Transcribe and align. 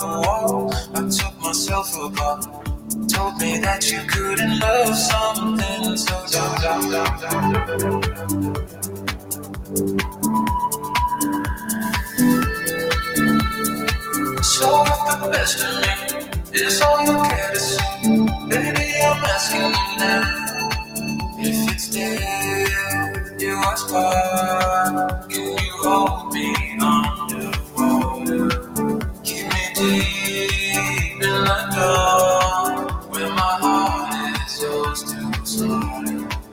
the 0.00 0.06
wall. 0.06 0.72
I 0.94 1.00
took 1.08 1.34
myself 1.40 1.88
apart. 1.96 2.44
Told 3.08 3.38
me 3.40 3.58
that 3.60 3.90
you 3.90 4.00
couldn't 4.06 4.58
love 4.60 4.94
something 4.96 5.96
so 5.96 6.16
dark, 6.30 6.62
dark, 6.62 7.20
dark, 7.20 7.20
So 14.42 14.82
if 14.82 15.00
the 15.22 15.28
best 15.32 15.64
of 15.64 15.72
me 15.82 16.60
is 16.60 16.80
all 16.82 17.00
you 17.04 17.16
care 17.28 17.50
to 17.52 17.60
see, 17.60 18.26
baby, 18.48 18.86
I'm 19.02 19.24
asking 19.24 19.60
you 19.62 19.98
now. 19.98 20.48
If 21.38 21.72
it's 21.72 21.88
there, 21.88 23.36
you 23.38 23.56
ask 23.56 23.92
why. 23.92 25.26
Can 25.28 25.42
you 25.42 25.72
hold 25.82 26.32
me 26.34 26.54
underwater? 26.80 27.27
Deep 29.78 31.14
in 31.14 31.20
the 31.20 31.68
dark, 31.76 33.12
where 33.12 33.30
my 33.30 33.58
heart 33.62 34.38
is 34.44 34.62
yours 34.62 35.04
to 35.04 35.46
slaughter. 35.46 36.47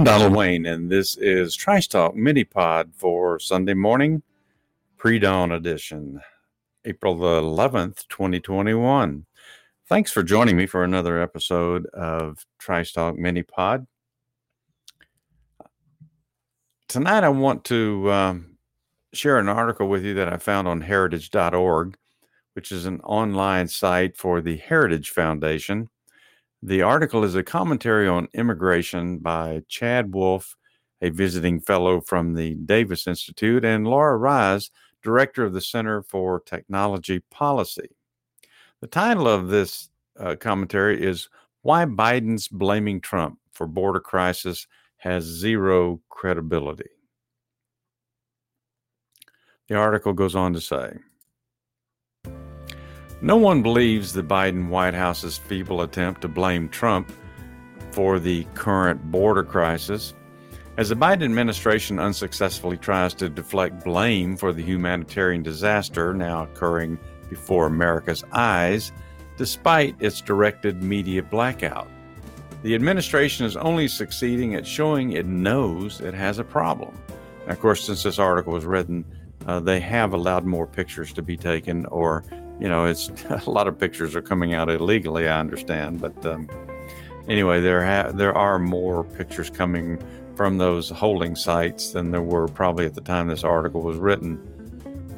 I'm 0.00 0.04
Donald 0.04 0.34
Wayne, 0.34 0.64
and 0.64 0.90
this 0.90 1.18
is 1.18 1.54
Trice 1.54 1.86
Talk 1.86 2.16
Mini 2.16 2.42
Pod 2.42 2.90
for 2.96 3.38
Sunday 3.38 3.74
morning, 3.74 4.22
pre 4.96 5.18
dawn 5.18 5.52
edition, 5.52 6.22
April 6.86 7.18
the 7.18 7.42
11th, 7.42 8.08
2021. 8.08 9.26
Thanks 9.90 10.10
for 10.10 10.22
joining 10.22 10.56
me 10.56 10.64
for 10.64 10.84
another 10.84 11.20
episode 11.20 11.84
of 11.88 12.46
Trice 12.58 12.92
Talk 12.92 13.18
Mini 13.18 13.42
Pod. 13.42 13.86
Tonight, 16.88 17.22
I 17.22 17.28
want 17.28 17.64
to 17.66 18.10
um, 18.10 18.56
share 19.12 19.38
an 19.38 19.50
article 19.50 19.86
with 19.86 20.02
you 20.02 20.14
that 20.14 20.32
I 20.32 20.38
found 20.38 20.66
on 20.66 20.80
heritage.org, 20.80 21.94
which 22.54 22.72
is 22.72 22.86
an 22.86 23.02
online 23.02 23.68
site 23.68 24.16
for 24.16 24.40
the 24.40 24.56
Heritage 24.56 25.10
Foundation. 25.10 25.90
The 26.62 26.82
article 26.82 27.24
is 27.24 27.34
a 27.34 27.42
commentary 27.42 28.06
on 28.06 28.28
immigration 28.34 29.18
by 29.18 29.62
Chad 29.68 30.12
Wolf, 30.12 30.56
a 31.00 31.08
visiting 31.08 31.58
fellow 31.58 32.02
from 32.02 32.34
the 32.34 32.54
Davis 32.54 33.06
Institute, 33.06 33.64
and 33.64 33.86
Lora 33.86 34.18
Ries, 34.18 34.70
director 35.02 35.42
of 35.42 35.54
the 35.54 35.62
Center 35.62 36.02
for 36.02 36.40
Technology 36.40 37.20
Policy. 37.30 37.88
The 38.82 38.88
title 38.88 39.26
of 39.26 39.48
this 39.48 39.88
uh, 40.18 40.36
commentary 40.36 41.02
is 41.02 41.30
Why 41.62 41.86
Biden's 41.86 42.48
Blaming 42.48 43.00
Trump 43.00 43.38
for 43.52 43.66
Border 43.66 44.00
Crisis 44.00 44.66
Has 44.98 45.24
Zero 45.24 46.02
Credibility. 46.10 46.90
The 49.68 49.76
article 49.76 50.12
goes 50.12 50.34
on 50.34 50.52
to 50.52 50.60
say, 50.60 50.98
no 53.22 53.36
one 53.36 53.62
believes 53.62 54.12
the 54.12 54.22
Biden 54.22 54.68
White 54.68 54.94
House's 54.94 55.36
feeble 55.36 55.82
attempt 55.82 56.22
to 56.22 56.28
blame 56.28 56.68
Trump 56.68 57.12
for 57.90 58.18
the 58.18 58.44
current 58.54 59.10
border 59.10 59.42
crisis. 59.42 60.14
As 60.76 60.88
the 60.88 60.94
Biden 60.94 61.24
administration 61.24 61.98
unsuccessfully 61.98 62.78
tries 62.78 63.12
to 63.14 63.28
deflect 63.28 63.84
blame 63.84 64.36
for 64.36 64.52
the 64.52 64.62
humanitarian 64.62 65.42
disaster 65.42 66.14
now 66.14 66.44
occurring 66.44 66.98
before 67.28 67.66
America's 67.66 68.24
eyes, 68.32 68.92
despite 69.36 69.94
its 70.00 70.20
directed 70.20 70.82
media 70.82 71.22
blackout. 71.22 71.88
The 72.62 72.74
administration 72.74 73.44
is 73.44 73.56
only 73.56 73.88
succeeding 73.88 74.54
at 74.54 74.66
showing 74.66 75.12
it 75.12 75.26
knows 75.26 76.00
it 76.00 76.14
has 76.14 76.38
a 76.38 76.44
problem. 76.44 76.96
Now, 77.46 77.52
of 77.52 77.60
course, 77.60 77.84
since 77.84 78.02
this 78.02 78.18
article 78.18 78.52
was 78.52 78.64
written, 78.64 79.04
uh, 79.46 79.60
they 79.60 79.80
have 79.80 80.12
allowed 80.12 80.44
more 80.44 80.66
pictures 80.66 81.12
to 81.14 81.22
be 81.22 81.36
taken 81.36 81.86
or 81.86 82.24
you 82.60 82.68
know, 82.68 82.84
it's 82.84 83.10
a 83.46 83.50
lot 83.50 83.66
of 83.66 83.78
pictures 83.78 84.14
are 84.14 84.22
coming 84.22 84.54
out 84.54 84.70
illegally. 84.70 85.28
I 85.28 85.40
understand, 85.40 86.00
but 86.00 86.24
um, 86.26 86.48
anyway, 87.28 87.60
there 87.60 87.84
ha- 87.84 88.12
there 88.12 88.36
are 88.36 88.58
more 88.58 89.04
pictures 89.04 89.50
coming 89.50 89.98
from 90.36 90.58
those 90.58 90.90
holding 90.90 91.34
sites 91.36 91.92
than 91.92 92.10
there 92.10 92.22
were 92.22 92.48
probably 92.48 92.86
at 92.86 92.94
the 92.94 93.00
time 93.00 93.28
this 93.28 93.44
article 93.44 93.82
was 93.82 93.96
written. 93.96 94.40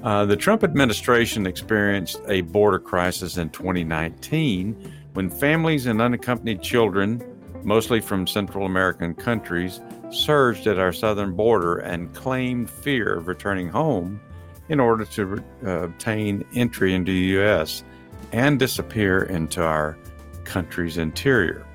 Uh, 0.02 0.24
the 0.24 0.36
Trump 0.36 0.64
administration 0.64 1.46
experienced 1.46 2.20
a 2.26 2.40
border 2.40 2.80
crisis 2.80 3.36
in 3.36 3.48
2019 3.50 4.92
when 5.12 5.30
families 5.30 5.86
and 5.86 6.00
unaccompanied 6.00 6.60
children, 6.60 7.22
mostly 7.62 8.00
from 8.00 8.26
Central 8.26 8.66
American 8.66 9.14
countries, 9.14 9.80
surged 10.10 10.66
at 10.66 10.78
our 10.78 10.92
southern 10.92 11.34
border 11.36 11.76
and 11.78 12.12
claimed 12.14 12.68
fear 12.68 13.14
of 13.14 13.28
returning 13.28 13.68
home 13.68 14.20
in 14.68 14.80
order 14.80 15.04
to 15.04 15.44
uh, 15.64 15.84
obtain 15.84 16.44
entry 16.54 16.94
into 16.94 17.12
the 17.12 17.18
U.S. 17.18 17.84
and 18.32 18.58
disappear 18.58 19.22
into 19.24 19.62
our 19.62 19.96
country's 20.44 20.98
interior. 20.98 21.66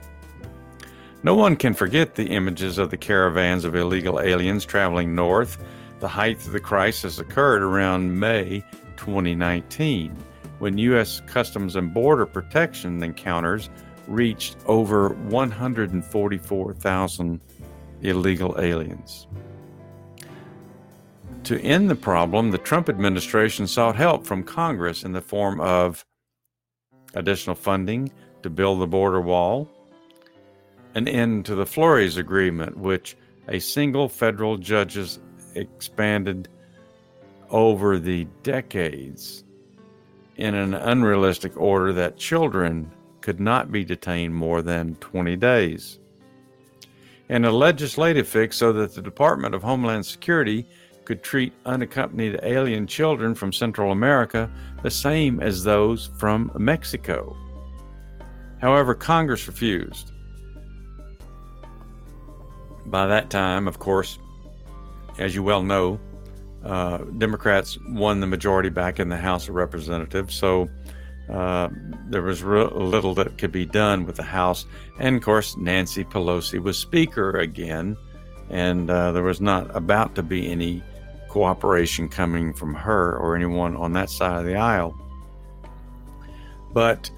No 1.24 1.36
one 1.36 1.56
can 1.56 1.74
forget 1.74 2.16
the 2.16 2.28
images 2.28 2.78
of 2.78 2.90
the 2.90 2.98
caravans 2.98 3.64
of 3.66 3.76
illegal 3.76 4.20
aliens 4.20 4.66
traveling 4.66 5.16
north. 5.16 5.58
The 6.00 6.08
height 6.08 6.38
of 6.46 6.52
the 6.52 6.60
crisis 6.60 7.20
occurred 7.20 7.64
around 7.64 8.20
May 8.20 8.64
2019, 8.98 10.16
when 10.60 10.78
U.S. 10.78 11.22
Customs 11.26 11.76
and 11.76 11.94
Border 11.94 12.26
Protection 12.26 13.02
encounters 13.02 13.70
reached 14.08 14.58
over 14.68 15.10
144,000 15.10 17.42
illegal 18.02 18.56
aliens. 18.60 19.28
To 21.48 21.58
end 21.62 21.90
the 21.90 21.96
problem, 21.96 22.52
the 22.52 22.58
Trump 22.58 22.90
administration 22.90 23.68
sought 23.68 23.96
help 23.96 24.28
from 24.28 24.44
Congress 24.44 25.06
in 25.06 25.14
the 25.14 25.22
form 25.22 25.62
of 25.62 26.06
additional 27.14 27.56
funding 27.56 28.12
to 28.44 28.50
build 28.50 28.82
the 28.82 28.88
border 28.88 29.22
wall, 29.22 29.72
an 30.94 31.08
end 31.08 31.46
to 31.46 31.56
the 31.56 31.66
Flores 31.66 32.18
Agreement, 32.18 32.78
which 32.78 33.16
a 33.48 33.60
single 33.60 34.10
federal 34.10 34.58
judge 34.58 35.00
expanded 35.56 36.50
over 37.50 37.98
the 37.98 38.28
decades 38.44 39.46
in 40.36 40.54
an 40.54 40.74
unrealistic 40.74 41.56
order 41.56 41.94
that 41.94 42.18
children 42.18 42.92
could 43.22 43.40
not 43.40 43.72
be 43.72 43.86
detained 43.86 44.36
more 44.36 44.62
than 44.62 44.96
20 44.96 45.38
days. 45.38 46.00
And 47.30 47.46
a 47.46 47.52
legislative 47.52 48.28
fix 48.28 48.58
so 48.58 48.74
that 48.74 48.96
the 48.96 49.02
Department 49.02 49.56
of 49.56 49.64
Homeland 49.64 50.06
Security 50.06 50.66
could 51.08 51.24
treat 51.24 51.54
unaccompanied 51.66 52.38
alien 52.44 52.86
children 52.86 53.34
from 53.34 53.54
Central 53.54 53.94
America 53.94 54.52
the 54.84 54.92
same 54.92 55.40
as 55.40 55.64
those 55.64 56.08
from 56.18 56.52
Mexico. 56.58 57.34
However, 58.60 58.94
Congress 58.94 59.48
refused. 59.48 60.12
By 62.88 63.08
that 63.08 63.30
time, 63.30 63.70
of 63.70 63.80
course, 63.80 64.20
as 65.18 65.34
you 65.34 65.44
well 65.44 65.64
know, 65.64 65.98
uh, 66.66 66.98
Democrats 67.18 67.78
won 67.88 68.20
the 68.20 68.28
majority 68.28 68.68
back 68.68 69.00
in 69.00 69.08
the 69.08 69.16
House 69.16 69.48
of 69.48 69.56
Representatives, 69.56 70.36
so 70.36 70.68
uh, 71.30 71.70
there 72.10 72.22
was 72.22 72.44
little 72.44 73.14
that 73.14 73.38
could 73.38 73.54
be 73.54 73.66
done 73.66 74.06
with 74.06 74.18
the 74.18 74.24
House. 74.24 74.66
And 75.00 75.16
of 75.16 75.24
course, 75.24 75.56
Nancy 75.56 76.04
Pelosi 76.04 76.60
was 76.60 76.78
Speaker 76.78 77.32
again, 77.38 77.96
and 78.50 78.90
uh, 78.90 79.14
there 79.14 79.24
was 79.24 79.40
not 79.40 79.74
about 79.74 80.14
to 80.16 80.22
be 80.22 80.52
any 80.52 80.84
cooperation 81.38 82.10
coming 82.10 82.52
from 82.52 82.74
her 82.74 83.16
or 83.16 83.36
anyone 83.36 83.76
on 83.76 83.94
that 83.94 84.10
side 84.10 84.40
of 84.40 84.46
the 84.46 84.56
aisle. 84.56 84.98
But 86.74 87.12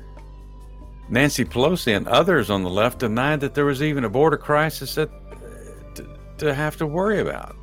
Nancy 1.08 1.46
Pelosi 1.46 1.96
and 1.96 2.06
others 2.06 2.50
on 2.50 2.64
the 2.64 2.70
left 2.70 3.00
denied 3.00 3.40
that 3.40 3.54
there 3.54 3.64
was 3.64 3.82
even 3.82 4.04
a 4.04 4.10
border 4.10 4.36
crisis 4.36 4.96
that, 4.96 5.10
to, 5.96 6.06
to 6.40 6.54
have 6.54 6.76
to 6.78 6.86
worry 6.86 7.22
about. 7.22 7.56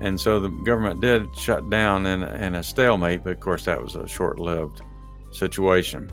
And 0.00 0.18
so 0.18 0.40
the 0.40 0.48
government 0.48 1.02
did 1.02 1.36
shut 1.36 1.68
down 1.68 2.06
in, 2.06 2.22
in 2.22 2.54
a 2.54 2.62
stalemate, 2.62 3.22
but 3.22 3.34
of 3.34 3.40
course 3.40 3.66
that 3.66 3.82
was 3.82 3.94
a 3.96 4.08
short 4.08 4.38
lived 4.38 4.80
situation. 5.30 6.10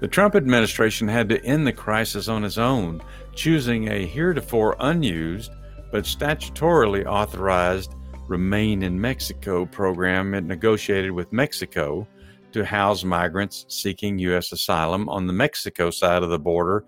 The 0.00 0.08
Trump 0.08 0.34
administration 0.34 1.06
had 1.06 1.28
to 1.28 1.44
end 1.44 1.66
the 1.66 1.72
crisis 1.74 2.28
on 2.28 2.44
its 2.44 2.56
own, 2.56 3.02
choosing 3.34 3.88
a 3.88 4.06
heretofore 4.06 4.74
unused 4.80 5.50
but 5.92 6.04
statutorily 6.04 7.04
authorized 7.04 7.94
Remain 8.28 8.82
in 8.82 9.00
Mexico 9.00 9.66
program 9.66 10.34
it 10.34 10.44
negotiated 10.44 11.12
with 11.12 11.32
Mexico 11.32 12.06
to 12.52 12.64
house 12.64 13.04
migrants 13.04 13.66
seeking 13.68 14.18
U.S. 14.20 14.50
asylum 14.52 15.08
on 15.08 15.26
the 15.26 15.32
Mexico 15.32 15.90
side 15.90 16.22
of 16.22 16.30
the 16.30 16.38
border 16.38 16.84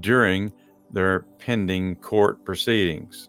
during 0.00 0.52
their 0.90 1.20
pending 1.38 1.96
court 1.96 2.44
proceedings. 2.44 3.28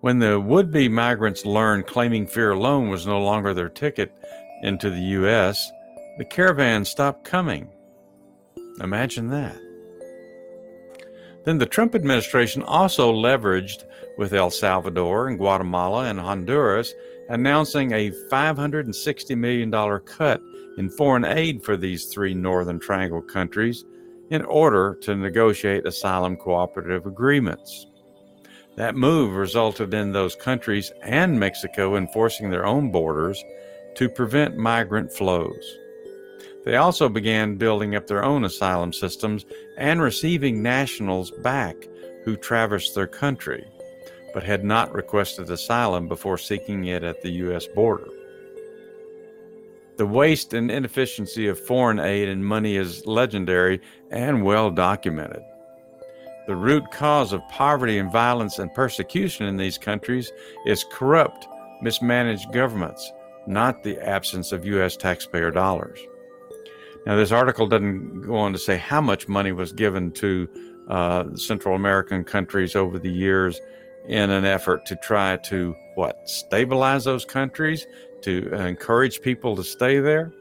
When 0.00 0.18
the 0.18 0.40
would 0.40 0.70
be 0.70 0.88
migrants 0.88 1.44
learned 1.44 1.86
claiming 1.86 2.26
fear 2.26 2.52
alone 2.52 2.88
was 2.88 3.06
no 3.06 3.22
longer 3.22 3.52
their 3.52 3.68
ticket 3.68 4.16
into 4.62 4.90
the 4.90 5.00
U.S., 5.00 5.70
the 6.18 6.24
caravan 6.24 6.84
stopped 6.84 7.24
coming. 7.24 7.68
Imagine 8.80 9.28
that. 9.28 9.69
Then 11.44 11.58
the 11.58 11.66
Trump 11.66 11.94
administration 11.94 12.62
also 12.62 13.12
leveraged 13.12 13.84
with 14.18 14.34
El 14.34 14.50
Salvador 14.50 15.28
and 15.28 15.38
Guatemala 15.38 16.04
and 16.04 16.20
Honduras, 16.20 16.92
announcing 17.28 17.92
a 17.92 18.10
$560 18.30 19.36
million 19.36 19.70
cut 20.00 20.42
in 20.76 20.90
foreign 20.90 21.24
aid 21.24 21.62
for 21.62 21.76
these 21.76 22.06
three 22.06 22.34
Northern 22.34 22.78
Triangle 22.78 23.22
countries 23.22 23.84
in 24.30 24.42
order 24.44 24.96
to 25.02 25.16
negotiate 25.16 25.86
asylum 25.86 26.36
cooperative 26.36 27.06
agreements. 27.06 27.86
That 28.76 28.94
move 28.94 29.34
resulted 29.34 29.92
in 29.94 30.12
those 30.12 30.36
countries 30.36 30.92
and 31.02 31.38
Mexico 31.38 31.96
enforcing 31.96 32.50
their 32.50 32.64
own 32.66 32.90
borders 32.90 33.42
to 33.96 34.08
prevent 34.08 34.56
migrant 34.56 35.12
flows. 35.12 35.78
They 36.64 36.76
also 36.76 37.08
began 37.08 37.56
building 37.56 37.96
up 37.96 38.06
their 38.06 38.22
own 38.22 38.44
asylum 38.44 38.92
systems 38.92 39.46
and 39.78 40.02
receiving 40.02 40.62
nationals 40.62 41.30
back 41.30 41.76
who 42.24 42.36
traversed 42.36 42.94
their 42.94 43.06
country, 43.06 43.66
but 44.34 44.42
had 44.42 44.64
not 44.64 44.92
requested 44.92 45.50
asylum 45.50 46.06
before 46.06 46.36
seeking 46.36 46.84
it 46.84 47.02
at 47.02 47.22
the 47.22 47.30
U.S. 47.30 47.66
border. 47.66 48.08
The 49.96 50.06
waste 50.06 50.54
and 50.54 50.70
inefficiency 50.70 51.46
of 51.48 51.58
foreign 51.58 51.98
aid 51.98 52.28
and 52.28 52.44
money 52.44 52.76
is 52.76 53.06
legendary 53.06 53.80
and 54.10 54.44
well 54.44 54.70
documented. 54.70 55.42
The 56.46 56.56
root 56.56 56.90
cause 56.90 57.32
of 57.32 57.46
poverty 57.48 57.98
and 57.98 58.10
violence 58.10 58.58
and 58.58 58.72
persecution 58.72 59.46
in 59.46 59.56
these 59.56 59.78
countries 59.78 60.32
is 60.66 60.84
corrupt, 60.90 61.46
mismanaged 61.82 62.52
governments, 62.52 63.12
not 63.46 63.82
the 63.82 63.98
absence 63.98 64.52
of 64.52 64.64
U.S. 64.66 64.96
taxpayer 64.96 65.50
dollars. 65.50 65.98
Now, 67.06 67.16
this 67.16 67.32
article 67.32 67.66
doesn't 67.66 68.22
go 68.22 68.36
on 68.36 68.52
to 68.52 68.58
say 68.58 68.76
how 68.76 69.00
much 69.00 69.28
money 69.28 69.52
was 69.52 69.72
given 69.72 70.12
to 70.12 70.48
uh, 70.88 71.34
Central 71.34 71.74
American 71.74 72.24
countries 72.24 72.76
over 72.76 72.98
the 72.98 73.10
years 73.10 73.60
in 74.06 74.30
an 74.30 74.44
effort 74.44 74.86
to 74.86 74.96
try 74.96 75.36
to 75.36 75.74
what 75.94 76.28
stabilize 76.28 77.04
those 77.04 77.24
countries, 77.24 77.86
to 78.22 78.52
encourage 78.54 79.22
people 79.22 79.56
to 79.56 79.64
stay 79.64 80.00
there. 80.00 80.32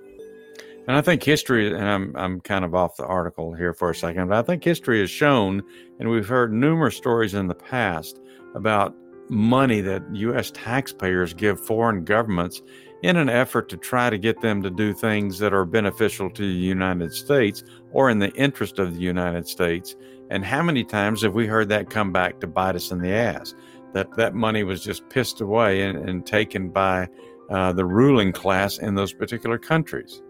And 0.88 0.98
I 0.98 1.02
think 1.02 1.24
history, 1.24 1.68
and 1.68 1.88
I'm, 1.88 2.16
I'm 2.16 2.42
kind 2.42 2.66
of 2.66 2.74
off 2.74 2.98
the 2.98 3.06
article 3.06 3.54
here 3.54 3.74
for 3.74 3.92
a 3.92 3.96
second, 3.96 4.30
but 4.30 4.38
I 4.38 4.42
think 4.42 4.64
history 4.64 5.00
has 5.02 5.10
shown, 5.10 5.62
and 6.00 6.10
we've 6.10 6.28
heard 6.28 6.52
numerous 6.52 6.96
stories 6.96 7.36
in 7.36 7.48
the 7.48 7.56
past 7.56 8.20
about 8.56 8.96
money 9.30 9.82
that 9.82 10.04
U.S. 10.16 10.52
taxpayers 10.52 11.36
give 11.36 11.60
foreign 11.60 12.04
governments 12.04 12.64
in 13.02 13.16
an 13.16 13.30
effort 13.30 13.70
to 13.70 13.78
try 13.78 14.10
to 14.10 14.18
get 14.18 14.42
them 14.42 14.62
to 14.62 14.70
do 14.70 14.94
things 14.94 15.40
that 15.40 15.54
are 15.54 15.66
beneficial 15.66 16.30
to 16.30 16.42
the 16.42 16.48
United 16.48 17.14
States 17.14 17.64
or 17.92 18.10
in 18.10 18.20
the 18.20 18.32
interest 18.34 18.78
of 18.80 18.96
the 18.96 19.02
United 19.02 19.48
States. 19.48 19.96
And 20.30 20.44
how 20.44 20.62
many 20.62 20.84
times 20.84 21.22
have 21.22 21.34
we 21.34 21.48
heard 21.48 21.70
that 21.70 21.90
come 21.90 22.12
back 22.12 22.40
to 22.40 22.48
bite 22.48 22.76
us 22.76 22.92
in 22.92 23.00
the 23.00 23.12
ass? 23.12 23.56
That 23.94 24.16
that 24.18 24.36
money 24.36 24.64
was 24.64 24.84
just 24.84 25.10
pissed 25.10 25.42
away 25.42 25.82
and, 25.84 25.98
and 26.10 26.26
taken 26.26 26.70
by 26.70 27.08
uh, 27.50 27.74
the 27.74 27.86
ruling 27.86 28.32
class 28.32 28.78
in 28.78 28.96
those 28.96 29.14
particular 29.14 29.58
countries. 29.58 30.22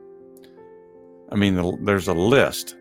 I 1.32 1.36
mean, 1.36 1.84
there's 1.84 2.08
a 2.08 2.14
list. 2.14 2.76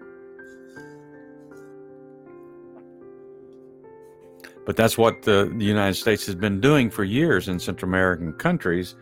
But 4.64 4.76
that's 4.76 4.98
what 4.98 5.22
the, 5.22 5.52
the 5.56 5.64
United 5.64 5.94
States 5.94 6.26
has 6.26 6.34
been 6.34 6.60
doing 6.60 6.90
for 6.90 7.02
years 7.02 7.48
in 7.48 7.58
Central 7.58 7.88
American 7.88 8.34
countries, 8.34 8.94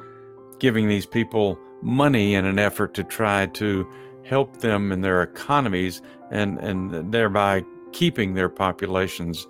giving 0.59 0.89
these 0.89 1.07
people 1.07 1.59
money 1.83 2.35
in 2.35 2.45
an 2.45 2.59
effort 2.59 2.95
to 2.95 3.05
try 3.05 3.47
to 3.47 3.87
help 4.25 4.59
them 4.59 4.91
in 4.93 5.03
their 5.03 5.23
economies 5.23 6.03
and, 6.31 6.59
and 6.59 7.13
thereby 7.13 7.65
keeping 7.93 8.35
their 8.35 8.49
populations 8.49 9.47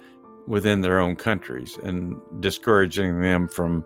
within 0.47 0.81
their 0.81 1.01
own 1.01 1.17
countries 1.17 1.79
and 1.83 2.17
discouraging 2.41 3.21
them 3.21 3.49
from 3.49 3.85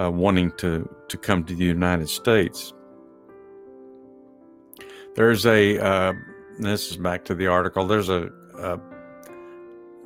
uh, 0.00 0.10
wanting 0.10 0.52
to, 0.52 0.88
to 1.08 1.16
come 1.18 1.44
to 1.44 1.54
the 1.54 1.64
United 1.64 2.08
States. 2.08 2.72
There's 5.16 5.44
a, 5.44 5.78
uh, 5.78 6.12
this 6.58 6.90
is 6.90 6.96
back 6.96 7.24
to 7.26 7.34
the 7.34 7.48
article, 7.48 7.86
there's 7.86 8.08
a, 8.08 8.30
a 8.56 8.78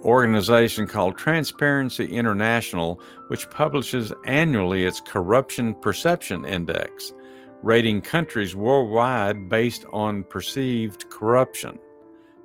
organization 0.05 0.87
called 0.87 1.17
Transparency 1.17 2.05
International, 2.05 3.01
which 3.29 3.49
publishes 3.51 4.13
annually 4.27 4.85
its 4.85 5.01
Corruption 5.01 5.75
Perception 5.75 6.45
Index, 6.45 7.13
rating 7.63 8.01
countries 8.01 8.55
worldwide 8.55 9.49
based 9.49 9.87
on 9.93 10.25
perceived 10.25 11.09
corruption. 11.11 11.79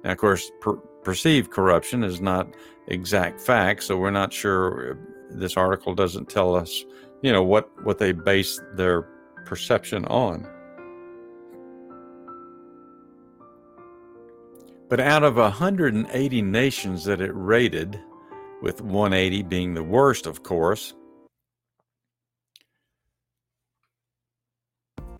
Now, 0.04 0.12
of 0.12 0.18
course, 0.18 0.52
per- 0.62 0.78
perceived 1.04 1.52
corruption 1.52 2.04
is 2.04 2.22
not 2.22 2.56
exact 2.88 3.42
fact, 3.42 3.84
so 3.84 3.98
we're 3.98 4.12
not 4.12 4.34
sure. 4.34 4.98
This 5.32 5.58
article 5.58 5.94
doesn't 5.94 6.30
tell 6.30 6.56
us, 6.56 6.84
you 7.22 7.32
know, 7.32 7.44
what 7.44 7.70
what 7.84 8.00
they 8.00 8.14
base 8.14 8.60
their 8.76 9.04
perception 9.46 10.06
on. 10.06 10.48
But 14.90 15.00
out 15.00 15.24
of 15.24 15.36
180 15.36 16.42
nations 16.42 17.06
that 17.06 17.22
it 17.22 17.32
rated, 17.36 18.00
with 18.64 18.82
180 18.82 19.44
being 19.44 19.76
the 19.76 19.84
worst, 19.84 20.26
of 20.26 20.42
course, 20.42 20.96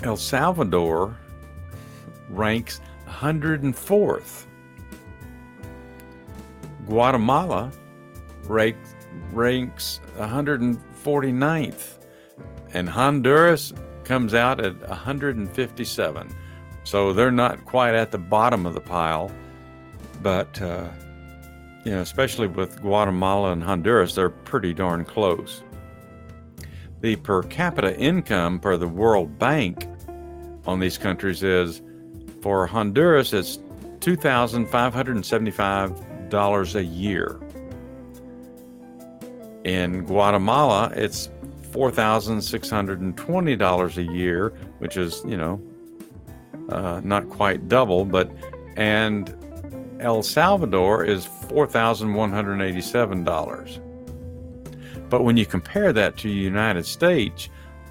El 0.02 0.18
Salvador 0.18 1.16
ranks 2.30 2.82
104th. 3.08 4.48
Guatemala 6.88 7.72
ranks, 8.46 8.96
ranks 9.32 10.00
149th. 10.18 11.98
And 12.74 12.90
Honduras 12.90 13.72
comes 14.04 14.34
out 14.34 14.60
at 14.60 14.76
157. 14.90 16.36
So 16.86 17.14
they're 17.14 17.30
not 17.30 17.66
quite 17.66 17.94
at 17.94 18.10
the 18.10 18.18
bottom 18.18 18.66
of 18.66 18.74
the 18.74 18.82
pile 18.82 19.32
but 20.22 20.62
uh, 20.62 20.88
you 21.86 21.92
know, 21.92 22.02
especially 22.02 22.48
with 22.48 22.82
Guatemala 22.82 23.52
and 23.52 23.64
Honduras, 23.64 24.16
they're 24.16 24.30
pretty 24.30 24.74
darn 24.74 25.06
close. 25.06 25.64
The 27.02 27.16
per 27.18 27.44
capita 27.44 27.96
income 27.98 28.60
per 28.60 28.78
the 28.78 28.88
World 28.88 29.38
Bank 29.40 29.88
on 30.66 30.80
these 30.80 30.98
countries 30.98 31.44
is 31.44 31.82
for 32.42 32.68
Honduras, 32.68 33.34
it's 33.34 33.60
$2,575 34.00 36.76
a 36.76 36.84
year. 36.84 37.40
In 39.64 40.04
Guatemala, 40.06 40.92
it's 40.96 41.30
$4,620 41.72 43.98
a 43.98 44.04
year, 44.14 44.50
which 44.80 44.98
is, 44.98 45.24
you 45.26 45.38
know, 45.38 45.62
uh, 46.70 47.02
not 47.04 47.30
quite 47.30 47.68
double, 47.68 48.06
but, 48.06 48.32
and 48.78 49.36
El 50.00 50.24
Salvador 50.24 51.04
is 51.04 51.26
$4,187. 51.26 53.82
But 55.10 55.24
when 55.24 55.38
you 55.38 55.46
compare 55.46 55.94
that 55.94 56.18
to 56.18 56.28
the 56.28 56.34
United 56.34 56.86
States, 56.86 57.50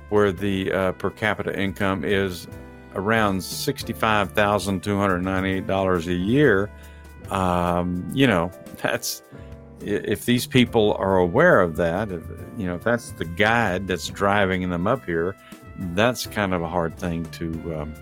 where 0.08 0.32
the 0.32 0.72
uh, 0.72 0.92
per 0.92 1.10
capita 1.10 1.58
income 1.58 2.04
is 2.04 2.46
around 2.94 3.38
$65,298 3.38 6.06
a 6.06 6.14
year, 6.14 6.70
um, 7.30 8.08
you 8.12 8.26
know, 8.26 8.50
that's 8.80 9.22
if 9.80 10.24
these 10.24 10.46
people 10.46 10.94
are 10.94 11.18
aware 11.18 11.60
of 11.60 11.76
that, 11.76 12.10
if, 12.10 12.22
you 12.56 12.66
know, 12.66 12.76
if 12.76 12.82
that's 12.82 13.10
the 13.12 13.24
guide 13.24 13.86
that's 13.86 14.08
driving 14.08 14.68
them 14.70 14.86
up 14.86 15.04
here, 15.04 15.36
that's 15.94 16.26
kind 16.26 16.54
of 16.54 16.62
a 16.62 16.68
hard 16.68 16.98
thing 16.98 17.24
to 17.26 17.52
um, 17.76 17.94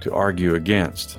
to 0.00 0.12
argue 0.12 0.54
against. 0.54 1.18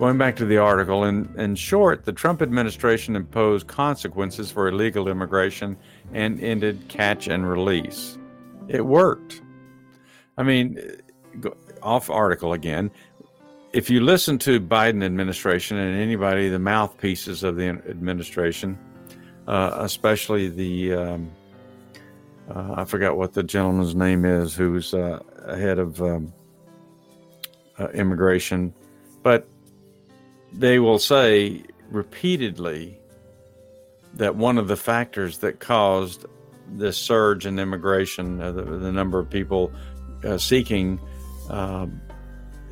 Going 0.00 0.16
back 0.16 0.34
to 0.36 0.46
the 0.46 0.56
article, 0.56 1.04
in, 1.04 1.30
in 1.36 1.54
short, 1.54 2.06
the 2.06 2.12
Trump 2.14 2.40
administration 2.40 3.16
imposed 3.16 3.66
consequences 3.66 4.50
for 4.50 4.66
illegal 4.66 5.08
immigration 5.08 5.76
and 6.14 6.42
ended 6.42 6.88
catch 6.88 7.28
and 7.28 7.46
release. 7.46 8.16
It 8.66 8.86
worked. 8.86 9.42
I 10.38 10.42
mean, 10.42 10.80
off 11.82 12.08
article 12.08 12.54
again. 12.54 12.90
If 13.74 13.90
you 13.90 14.00
listen 14.00 14.38
to 14.38 14.58
Biden 14.58 15.04
administration 15.04 15.76
and 15.76 16.00
anybody, 16.00 16.48
the 16.48 16.58
mouthpieces 16.58 17.44
of 17.44 17.56
the 17.56 17.68
administration, 17.68 18.78
uh, 19.48 19.72
especially 19.80 20.48
the, 20.48 20.94
um, 20.94 21.30
uh, 22.48 22.72
I 22.74 22.84
forgot 22.86 23.18
what 23.18 23.34
the 23.34 23.42
gentleman's 23.42 23.94
name 23.94 24.24
is, 24.24 24.54
who's 24.54 24.94
uh, 24.94 25.22
head 25.46 25.78
of 25.78 26.00
um, 26.00 26.32
uh, 27.78 27.88
immigration, 27.88 28.72
but 29.22 29.46
they 30.52 30.78
will 30.78 30.98
say 30.98 31.62
repeatedly 31.90 32.98
that 34.14 34.36
one 34.36 34.58
of 34.58 34.68
the 34.68 34.76
factors 34.76 35.38
that 35.38 35.60
caused 35.60 36.26
this 36.68 36.96
surge 36.96 37.46
in 37.46 37.58
immigration, 37.58 38.40
uh, 38.40 38.52
the, 38.52 38.62
the, 38.62 38.92
number 38.92 39.18
of 39.18 39.28
people 39.28 39.72
uh, 40.24 40.38
seeking 40.38 41.00
uh, 41.48 41.86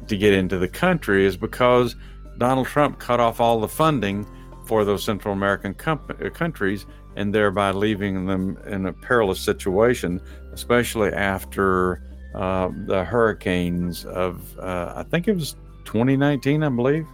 to 0.07 0.17
get 0.17 0.33
into 0.33 0.59
the 0.59 0.69
country, 0.69 1.27
is 1.27 1.37
because 1.37 1.97
Donald 2.39 2.67
Trump 2.67 2.99
cut 2.99 3.21
off 3.21 3.41
all 3.41 3.61
the 3.61 3.69
funding 3.69 4.27
for 4.67 4.85
those 4.85 5.03
Central 5.03 5.35
American 5.35 5.75
uh, 5.81 6.31
countries 6.31 6.87
and 7.17 7.35
thereby 7.35 7.71
leaving 7.73 8.27
them 8.27 8.59
in 8.67 8.87
a 8.87 8.93
perilous 8.93 9.41
situation, 9.41 10.21
especially 10.53 11.13
after 11.13 12.03
uh, 12.35 12.69
the 12.87 13.05
hurricanes 13.05 14.05
of, 14.05 14.57
uh, 14.59 14.93
I 14.95 15.03
think 15.05 15.27
it 15.27 15.35
was 15.35 15.57
2019, 15.85 16.63
I 16.63 16.69
believe, 16.69 17.07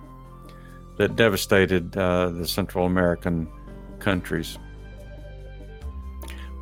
that 0.96 1.16
devastated 1.16 1.96
uh, 1.96 2.30
the 2.30 2.46
Central 2.46 2.86
American 2.86 3.48
countries. 3.98 4.58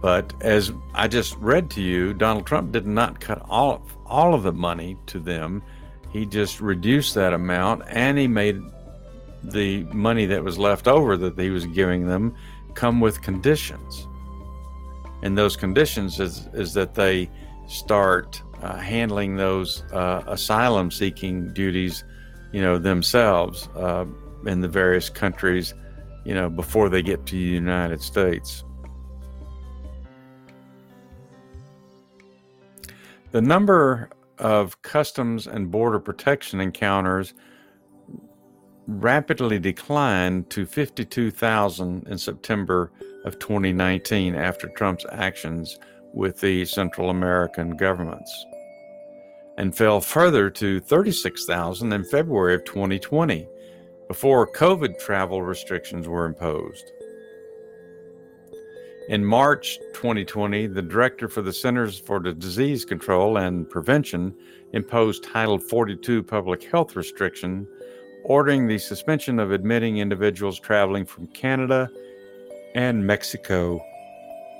But 0.01 0.33
as 0.41 0.73
I 0.95 1.07
just 1.07 1.37
read 1.37 1.71
to 1.71 1.81
you, 1.81 2.12
Donald 2.12 2.47
Trump 2.47 2.73
did 2.73 2.87
not 2.87 3.21
cut 3.21 3.41
all 3.49 3.75
of, 3.75 3.97
all 4.05 4.35
of 4.35 4.43
the 4.43 4.53
money 4.53 4.97
to 5.07 5.21
them. 5.21 5.62
He 6.11 6.27
just 6.27 6.61
reduced 6.61 7.15
that 7.15 7.33
amount 7.33 7.85
and 7.87 8.19
he 8.19 8.27
made 8.27 8.61
the 9.45 9.85
money 9.85 10.27
that 10.27 10.43
was 10.43 10.59
left 10.59 10.89
over 10.89 11.17
that 11.17 11.39
he 11.39 11.51
was 11.51 11.67
giving 11.67 12.07
them 12.07 12.35
come 12.75 13.01
with 13.01 13.23
conditions. 13.23 14.09
And 15.23 15.39
those 15.39 15.57
conditions 15.57 16.19
is, 16.19 16.49
is 16.53 16.75
that 16.75 16.95
they 16.95 17.31
start 17.69 18.43
uh, 18.61 18.77
handling 18.77 19.37
those 19.37 19.83
uh, 19.93 20.23
asylum 20.27 20.91
seeking 20.91 21.53
duties, 21.55 22.05
you 22.53 22.61
know, 22.61 22.79
themselves 22.79 23.69
uh, 23.77 24.05
in 24.47 24.61
the 24.61 24.69
various 24.69 25.09
countries, 25.09 25.75
you 26.25 26.35
know, 26.35 26.49
before 26.49 26.89
they 26.89 27.03
get 27.03 27.27
to 27.27 27.35
the 27.35 27.41
United 27.41 28.01
States. 28.01 28.65
The 33.31 33.41
number 33.41 34.11
of 34.39 34.83
customs 34.83 35.47
and 35.47 35.71
border 35.71 35.99
protection 35.99 36.61
encounters 36.61 37.33
rapidly 38.87 39.59
declined 39.59 40.51
to 40.51 40.67
52,000 40.67 42.07
in 42.09 42.19
September 42.19 42.91
of 43.25 43.39
2019 43.39 44.35
after 44.35 44.69
Trump's 44.77 45.07
actions 45.13 45.79
with 46.13 46.41
the 46.41 46.65
Central 46.65 47.09
American 47.09 47.77
governments, 47.77 48.31
and 49.57 49.75
fell 49.75 50.01
further 50.01 50.51
to 50.51 50.81
36,000 50.81 51.93
in 51.93 52.05
February 52.05 52.55
of 52.55 52.65
2020 52.65 53.47
before 54.12 54.47
COVID 54.47 54.99
travel 54.99 55.40
restrictions 55.40 56.07
were 56.07 56.26
imposed. 56.26 56.92
In 59.09 59.25
March 59.25 59.78
2020, 59.95 60.66
the 60.66 60.83
director 60.83 61.28
for 61.28 61.40
the 61.40 61.50
Centers 61.50 61.99
for 61.99 62.21
Disease 62.21 62.85
Control 62.85 63.38
and 63.38 63.66
Prevention 63.71 64.37
imposed 64.75 65.25
Title 65.25 65.59
42 65.59 66.23
public 66.25 66.62
health 66.62 66.95
restriction 66.95 67.66
ordering 68.25 68.66
the 68.66 68.76
suspension 68.76 69.38
of 69.38 69.50
admitting 69.50 69.97
individuals 69.97 70.61
traveling 70.61 71.07
from 71.07 71.26
Canada 71.28 71.88
and 72.75 73.07
Mexico, 73.07 73.81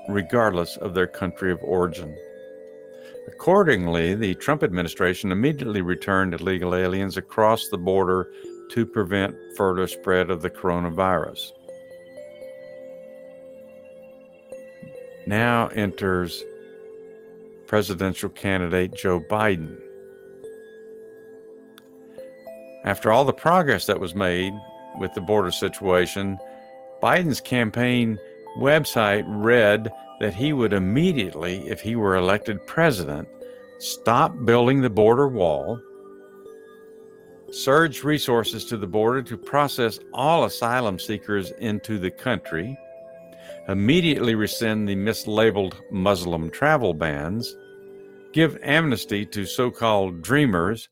regardless 0.09 0.77
of 0.77 0.95
their 0.95 1.05
country 1.05 1.51
of 1.51 1.59
origin. 1.61 2.17
Accordingly, 3.27 4.15
the 4.15 4.33
Trump 4.33 4.63
administration 4.63 5.31
immediately 5.31 5.81
returned 5.81 6.33
illegal 6.33 6.73
aliens 6.73 7.17
across 7.17 7.67
the 7.67 7.77
border 7.77 8.31
to 8.69 8.85
prevent 8.85 9.35
further 9.55 9.87
spread 9.87 10.29
of 10.29 10.41
the 10.41 10.49
coronavirus. 10.49 11.51
Now 15.25 15.67
enters 15.67 16.43
presidential 17.67 18.29
candidate 18.29 18.93
Joe 18.93 19.19
Biden. 19.19 19.79
After 22.83 23.11
all 23.11 23.23
the 23.23 23.33
progress 23.33 23.85
that 23.85 23.99
was 23.99 24.13
made 24.13 24.53
with 24.99 25.13
the 25.13 25.21
border 25.21 25.51
situation, 25.51 26.37
Biden's 27.01 27.39
campaign 27.39 28.19
website 28.57 29.23
read 29.27 29.91
that 30.19 30.33
he 30.33 30.53
would 30.53 30.73
immediately, 30.73 31.67
if 31.67 31.81
he 31.81 31.95
were 31.95 32.15
elected 32.15 32.65
president, 32.67 33.27
stop 33.79 34.33
building 34.45 34.81
the 34.81 34.89
border 34.89 35.27
wall, 35.27 35.79
surge 37.53 38.03
resources 38.03 38.65
to 38.65 38.77
the 38.77 38.87
border 38.87 39.21
to 39.21 39.37
process 39.37 39.99
all 40.13 40.45
asylum 40.45 40.97
seekers 40.97 41.51
into 41.59 41.99
the 41.99 42.09
country, 42.09 42.77
immediately 43.67 44.33
rescind 44.33 44.89
the 44.89 44.95
mislabeled 44.95 45.75
Muslim 45.91 46.49
travel 46.49 46.93
bans, 46.93 47.55
give 48.31 48.57
amnesty 48.63 49.25
to 49.25 49.45
so 49.45 49.69
called 49.69 50.21
dreamers 50.23 50.89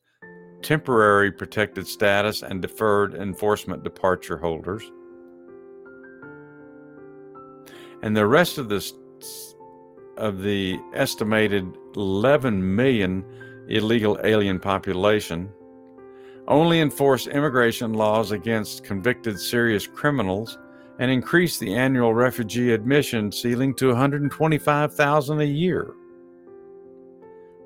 temporary 0.62 1.32
protected 1.32 1.86
status 1.86 2.42
and 2.42 2.62
deferred 2.62 3.14
enforcement 3.14 3.82
departure 3.82 4.38
holders. 4.38 4.84
And 8.02 8.16
the 8.16 8.26
rest 8.26 8.58
of 8.58 8.68
this 8.68 8.94
of 10.16 10.42
the 10.42 10.78
estimated 10.94 11.66
11 11.96 12.76
million 12.76 13.24
illegal 13.68 14.18
alien 14.22 14.60
population 14.60 15.48
only 16.48 16.80
enforce 16.80 17.26
immigration 17.26 17.94
laws 17.94 18.32
against 18.32 18.84
convicted 18.84 19.38
serious 19.38 19.86
criminals 19.86 20.58
and 20.98 21.10
increase 21.10 21.58
the 21.58 21.74
annual 21.74 22.14
refugee 22.14 22.72
admission 22.72 23.30
ceiling 23.32 23.74
to 23.74 23.88
125,000 23.88 25.40
a 25.40 25.44
year. 25.44 25.94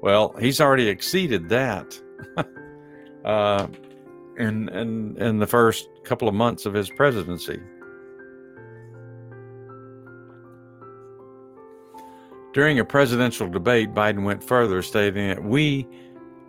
Well, 0.03 0.35
he's 0.39 0.61
already 0.61 0.89
exceeded 0.89 1.49
that. 1.49 1.99
uh, 3.25 3.67
in, 4.39 4.69
in, 4.69 5.17
in 5.17 5.39
the 5.39 5.47
first 5.47 5.89
couple 6.05 6.29
of 6.29 6.35
months 6.35 6.67
of 6.67 6.75
his 6.75 6.91
presidency. 6.91 7.61
During 12.53 12.79
a 12.79 12.85
presidential 12.85 13.49
debate, 13.49 13.93
Biden 13.93 14.25
went 14.25 14.43
further, 14.43 14.81
stating 14.83 15.29
that 15.29 15.45
we 15.45 15.87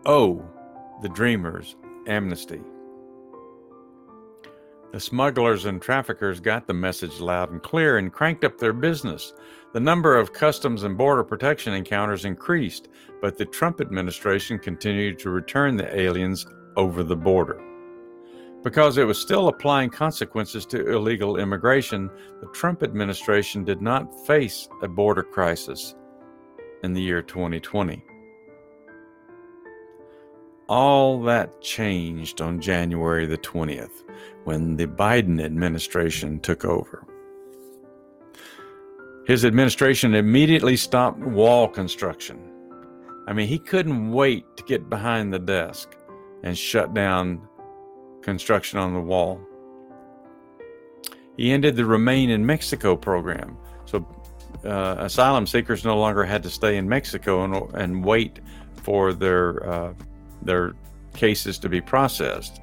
owe 0.05 0.46
the 1.01 1.10
dreamers 1.10 1.75
amnesty. 2.07 2.61
The 4.93 5.01
smugglers 5.01 5.65
and 5.65 5.81
traffickers 5.81 6.39
got 6.39 6.65
the 6.65 6.73
message 6.73 7.19
loud 7.19 7.51
and 7.51 7.61
clear 7.61 7.97
and 7.97 8.11
cranked 8.11 8.45
up 8.45 8.57
their 8.57 8.73
business. 8.73 9.33
The 9.73 9.79
number 9.81 10.15
of 10.15 10.31
customs 10.31 10.83
and 10.83 10.97
border 10.97 11.23
protection 11.25 11.73
encounters 11.73 12.23
increased, 12.23 12.87
but 13.21 13.37
the 13.37 13.45
Trump 13.45 13.81
administration 13.81 14.57
continued 14.57 15.19
to 15.19 15.29
return 15.29 15.75
the 15.75 15.93
aliens 15.99 16.47
over 16.77 17.03
the 17.03 17.17
border. 17.17 17.61
Because 18.63 18.97
it 18.97 19.03
was 19.03 19.19
still 19.19 19.49
applying 19.49 19.89
consequences 19.89 20.65
to 20.67 20.89
illegal 20.89 21.37
immigration, 21.37 22.09
the 22.41 22.47
Trump 22.47 22.81
administration 22.81 23.63
did 23.63 23.81
not 23.81 24.25
face 24.25 24.69
a 24.81 24.87
border 24.87 25.23
crisis 25.23 25.95
in 26.83 26.93
the 26.93 27.01
year 27.01 27.21
2020. 27.21 28.06
All 30.67 31.21
that 31.24 31.62
changed 31.62 32.41
on 32.41 32.59
January 32.59 33.25
the 33.25 33.38
20th 33.38 34.03
when 34.43 34.75
the 34.75 34.88
Biden 34.88 35.41
administration 35.41 36.39
took 36.41 36.65
over. 36.65 37.05
His 39.25 39.45
administration 39.45 40.13
immediately 40.13 40.77
stopped 40.77 41.19
wall 41.19 41.67
construction. 41.67 42.39
I 43.27 43.33
mean, 43.33 43.47
he 43.47 43.59
couldn't 43.59 44.12
wait 44.12 44.45
to 44.55 44.63
get 44.63 44.89
behind 44.89 45.33
the 45.33 45.39
desk 45.39 45.95
and 46.43 46.57
shut 46.57 46.93
down 46.93 47.41
construction 48.21 48.79
on 48.79 48.93
the 48.93 49.01
wall. 49.01 49.41
He 51.36 51.51
ended 51.51 51.75
the 51.75 51.86
Remain 51.86 52.29
in 52.29 52.45
Mexico 52.45 52.95
program. 52.95 53.57
So 53.86 54.05
uh, 54.65 54.95
asylum 55.00 55.45
seekers 55.45 55.86
no 55.86 55.97
longer 55.97 56.24
had 56.24 56.43
to 56.43 56.50
stay 56.50 56.77
in 56.77 56.89
Mexico 56.89 57.43
and, 57.43 57.74
and 57.75 58.03
wait 58.03 58.39
for 58.81 59.13
their, 59.13 59.69
uh, 59.69 59.93
their 60.41 60.74
cases 61.13 61.58
to 61.60 61.70
be 61.70 61.82
processed. 61.82 62.62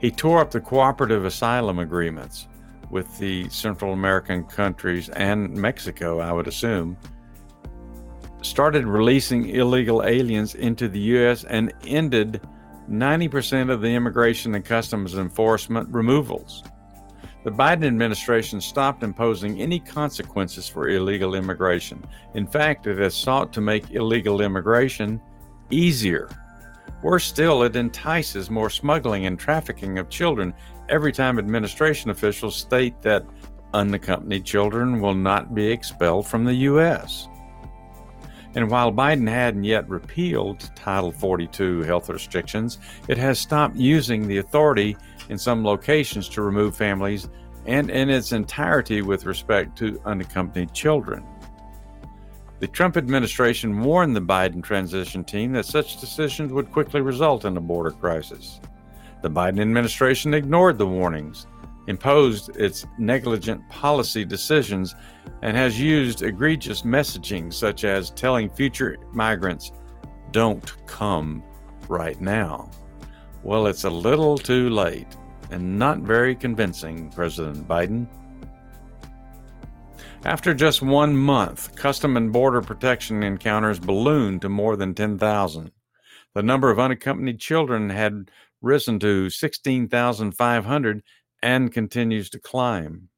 He 0.00 0.10
tore 0.10 0.40
up 0.40 0.50
the 0.50 0.60
cooperative 0.60 1.24
asylum 1.24 1.78
agreements 1.78 2.48
with 2.90 3.18
the 3.18 3.48
Central 3.48 3.92
American 3.92 4.44
countries 4.44 5.08
and 5.10 5.50
Mexico, 5.54 6.20
I 6.20 6.32
would 6.32 6.46
assume, 6.46 6.96
started 8.42 8.86
releasing 8.86 9.48
illegal 9.48 10.04
aliens 10.04 10.54
into 10.54 10.88
the 10.88 11.00
U.S. 11.00 11.44
and 11.44 11.72
ended 11.86 12.40
90% 12.88 13.70
of 13.70 13.80
the 13.80 13.88
immigration 13.88 14.54
and 14.54 14.64
customs 14.64 15.14
enforcement 15.16 15.88
removals. 15.90 16.62
The 17.44 17.50
Biden 17.50 17.86
administration 17.86 18.60
stopped 18.60 19.02
imposing 19.02 19.60
any 19.60 19.78
consequences 19.78 20.68
for 20.68 20.88
illegal 20.88 21.34
immigration. 21.34 22.04
In 22.34 22.46
fact, 22.46 22.86
it 22.86 22.98
has 22.98 23.14
sought 23.14 23.52
to 23.52 23.60
make 23.60 23.92
illegal 23.92 24.40
immigration 24.40 25.20
easier. 25.70 26.28
Worse 27.02 27.24
still, 27.24 27.62
it 27.62 27.76
entices 27.76 28.50
more 28.50 28.70
smuggling 28.70 29.26
and 29.26 29.38
trafficking 29.38 29.98
of 29.98 30.08
children 30.08 30.54
every 30.88 31.12
time 31.12 31.38
administration 31.38 32.10
officials 32.10 32.56
state 32.56 33.00
that 33.02 33.24
unaccompanied 33.74 34.44
children 34.44 35.00
will 35.00 35.14
not 35.14 35.54
be 35.54 35.66
expelled 35.66 36.26
from 36.26 36.44
the 36.44 36.54
U.S. 36.54 37.28
And 38.54 38.70
while 38.70 38.90
Biden 38.90 39.28
hadn't 39.28 39.64
yet 39.64 39.88
repealed 39.88 40.70
Title 40.74 41.12
42 41.12 41.82
health 41.82 42.08
restrictions, 42.08 42.78
it 43.06 43.18
has 43.18 43.38
stopped 43.38 43.76
using 43.76 44.26
the 44.26 44.38
authority 44.38 44.96
in 45.28 45.36
some 45.36 45.62
locations 45.62 46.28
to 46.30 46.42
remove 46.42 46.74
families 46.74 47.28
and 47.66 47.90
in 47.90 48.08
its 48.08 48.32
entirety 48.32 49.02
with 49.02 49.26
respect 49.26 49.76
to 49.78 50.00
unaccompanied 50.06 50.72
children. 50.72 51.22
The 52.58 52.66
Trump 52.66 52.96
administration 52.96 53.82
warned 53.82 54.16
the 54.16 54.20
Biden 54.20 54.62
transition 54.62 55.24
team 55.24 55.52
that 55.52 55.66
such 55.66 56.00
decisions 56.00 56.52
would 56.52 56.72
quickly 56.72 57.02
result 57.02 57.44
in 57.44 57.56
a 57.56 57.60
border 57.60 57.90
crisis. 57.90 58.60
The 59.22 59.30
Biden 59.30 59.60
administration 59.60 60.32
ignored 60.32 60.78
the 60.78 60.86
warnings, 60.86 61.46
imposed 61.86 62.56
its 62.56 62.86
negligent 62.98 63.68
policy 63.68 64.24
decisions, 64.24 64.94
and 65.42 65.54
has 65.54 65.78
used 65.78 66.22
egregious 66.22 66.82
messaging 66.82 67.52
such 67.52 67.84
as 67.84 68.10
telling 68.10 68.48
future 68.48 68.96
migrants, 69.12 69.72
don't 70.30 70.72
come 70.86 71.42
right 71.88 72.20
now. 72.20 72.70
Well, 73.42 73.66
it's 73.66 73.84
a 73.84 73.90
little 73.90 74.38
too 74.38 74.70
late 74.70 75.14
and 75.50 75.78
not 75.78 75.98
very 75.98 76.34
convincing, 76.34 77.10
President 77.10 77.68
Biden. 77.68 78.06
After 80.24 80.54
just 80.54 80.82
one 80.82 81.16
month, 81.16 81.76
Custom 81.76 82.16
and 82.16 82.32
Border 82.32 82.60
Protection 82.60 83.22
encounters 83.22 83.78
ballooned 83.78 84.42
to 84.42 84.48
more 84.48 84.76
than 84.76 84.94
10,000. 84.94 85.70
The 86.34 86.42
number 86.42 86.70
of 86.70 86.80
unaccompanied 86.80 87.38
children 87.38 87.90
had 87.90 88.30
risen 88.60 88.98
to 89.00 89.30
16,500 89.30 91.02
and 91.42 91.72
continues 91.72 92.30
to 92.30 92.40
climb. 92.40 93.08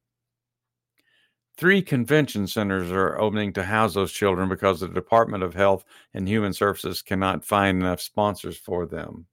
Three 1.57 1.81
convention 1.81 2.47
centers 2.47 2.91
are 2.91 3.19
opening 3.19 3.53
to 3.53 3.63
house 3.63 3.93
those 3.93 4.13
children 4.13 4.47
because 4.47 4.79
the 4.79 4.87
Department 4.87 5.43
of 5.43 5.55
Health 5.55 5.83
and 6.13 6.27
Human 6.27 6.53
Services 6.53 7.01
cannot 7.01 7.43
find 7.43 7.81
enough 7.81 8.01
sponsors 8.01 8.57
for 8.57 8.85
them. 8.85 9.25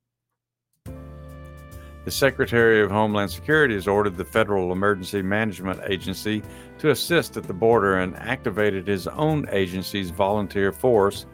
The 2.06 2.12
Secretary 2.12 2.80
of 2.82 2.90
Homeland 2.92 3.32
Security 3.32 3.74
has 3.74 3.88
ordered 3.88 4.16
the 4.16 4.24
Federal 4.24 4.70
Emergency 4.70 5.22
Management 5.22 5.80
Agency 5.88 6.40
to 6.78 6.90
assist 6.90 7.36
at 7.36 7.42
the 7.42 7.52
border 7.52 7.98
and 7.98 8.14
activated 8.14 8.86
his 8.86 9.08
own 9.08 9.48
agency's 9.50 10.10
volunteer 10.10 10.70
force 10.70 11.26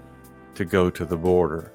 to 0.54 0.64
go 0.64 0.88
to 0.88 1.04
the 1.04 1.16
border. 1.18 1.74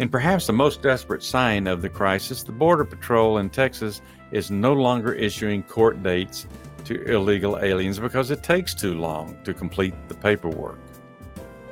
In 0.00 0.08
perhaps 0.08 0.48
the 0.48 0.52
most 0.52 0.82
desperate 0.82 1.22
sign 1.22 1.68
of 1.68 1.80
the 1.80 1.88
crisis, 1.88 2.42
the 2.42 2.50
Border 2.50 2.84
Patrol 2.84 3.38
in 3.38 3.48
Texas 3.48 4.02
is 4.32 4.50
no 4.50 4.72
longer 4.72 5.12
issuing 5.12 5.62
court 5.62 6.02
dates 6.02 6.48
to 6.86 7.00
illegal 7.04 7.56
aliens 7.60 8.00
because 8.00 8.32
it 8.32 8.42
takes 8.42 8.74
too 8.74 8.94
long 8.94 9.38
to 9.44 9.54
complete 9.54 9.94
the 10.08 10.14
paperwork. 10.16 10.80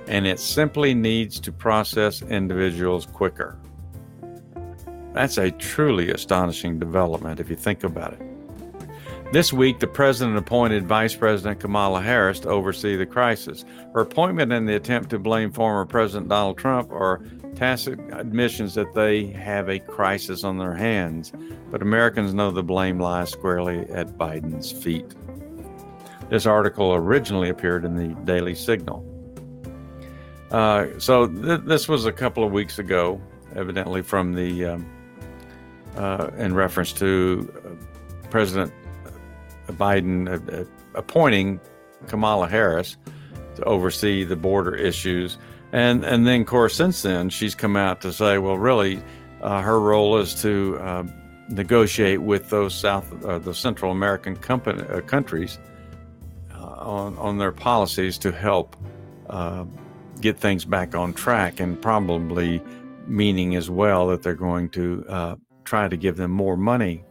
And 0.06 0.28
it 0.28 0.38
simply 0.38 0.94
needs 0.94 1.40
to 1.40 1.50
process 1.50 2.22
individuals 2.22 3.04
quicker. 3.04 3.58
That's 5.18 5.36
a 5.36 5.50
truly 5.50 6.12
astonishing 6.12 6.78
development 6.78 7.40
if 7.40 7.50
you 7.50 7.56
think 7.56 7.82
about 7.82 8.12
it. 8.12 8.22
This 9.32 9.52
week, 9.52 9.80
the 9.80 9.88
president 9.88 10.38
appointed 10.38 10.86
Vice 10.86 11.16
President 11.16 11.58
Kamala 11.58 12.00
Harris 12.00 12.38
to 12.40 12.48
oversee 12.50 12.94
the 12.94 13.04
crisis. 13.04 13.64
Her 13.94 14.02
appointment 14.02 14.52
and 14.52 14.68
the 14.68 14.76
attempt 14.76 15.10
to 15.10 15.18
blame 15.18 15.50
former 15.50 15.84
President 15.86 16.28
Donald 16.28 16.56
Trump 16.56 16.92
are 16.92 17.20
tacit 17.56 17.98
admissions 18.12 18.74
that 18.74 18.94
they 18.94 19.26
have 19.26 19.68
a 19.68 19.80
crisis 19.80 20.44
on 20.44 20.56
their 20.56 20.74
hands, 20.74 21.32
but 21.72 21.82
Americans 21.82 22.32
know 22.32 22.52
the 22.52 22.62
blame 22.62 23.00
lies 23.00 23.30
squarely 23.30 23.80
at 23.90 24.16
Biden's 24.16 24.70
feet. 24.70 25.16
This 26.30 26.46
article 26.46 26.94
originally 26.94 27.48
appeared 27.48 27.84
in 27.84 27.96
the 27.96 28.14
Daily 28.22 28.54
Signal. 28.54 29.04
Uh, 30.52 30.86
so 30.98 31.26
th- 31.26 31.62
this 31.64 31.88
was 31.88 32.06
a 32.06 32.12
couple 32.12 32.44
of 32.44 32.52
weeks 32.52 32.78
ago, 32.78 33.20
evidently 33.56 34.00
from 34.00 34.32
the 34.32 34.64
um, 34.64 34.88
uh, 35.96 36.30
in 36.36 36.54
reference 36.54 36.92
to 36.92 37.52
uh, 37.64 38.28
President 38.30 38.72
Biden 39.68 40.28
uh, 40.28 40.64
appointing 40.94 41.60
Kamala 42.06 42.48
Harris 42.48 42.96
to 43.56 43.64
oversee 43.64 44.24
the 44.24 44.36
border 44.36 44.74
issues. 44.74 45.38
And, 45.72 46.04
and 46.04 46.26
then, 46.26 46.42
of 46.42 46.46
course, 46.46 46.74
since 46.74 47.02
then, 47.02 47.28
she's 47.28 47.54
come 47.54 47.76
out 47.76 48.00
to 48.02 48.12
say, 48.12 48.38
well, 48.38 48.56
really, 48.56 49.02
uh, 49.42 49.60
her 49.60 49.80
role 49.80 50.16
is 50.18 50.40
to 50.42 50.78
uh, 50.80 51.04
negotiate 51.48 52.22
with 52.22 52.48
those 52.50 52.74
South, 52.74 53.24
uh, 53.24 53.38
the 53.38 53.54
Central 53.54 53.92
American 53.92 54.36
company, 54.36 54.82
countries 55.02 55.58
on, 56.54 57.18
on 57.18 57.38
their 57.38 57.52
policies 57.52 58.16
to 58.18 58.32
help 58.32 58.76
get 60.20 60.38
things 60.38 60.64
back 60.64 60.94
on 60.94 61.12
track, 61.12 61.60
and 61.60 61.80
probably 61.82 62.62
meaning 63.06 63.56
as 63.56 63.68
well 63.68 64.06
that 64.08 64.22
they're 64.22 64.34
going 64.34 64.68
to 64.70 65.04
try 65.68 65.86
to 65.86 65.96
give 65.96 66.16
them 66.16 66.30
more 66.30 66.56
money, 66.56 67.04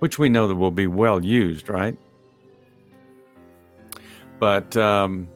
which 0.00 0.18
we 0.18 0.28
know 0.28 0.46
that 0.46 0.56
will 0.56 0.70
be 0.70 0.86
well 0.86 1.24
used, 1.24 1.70
right? 1.70 1.96
But 4.38 4.76
um, 4.76 5.28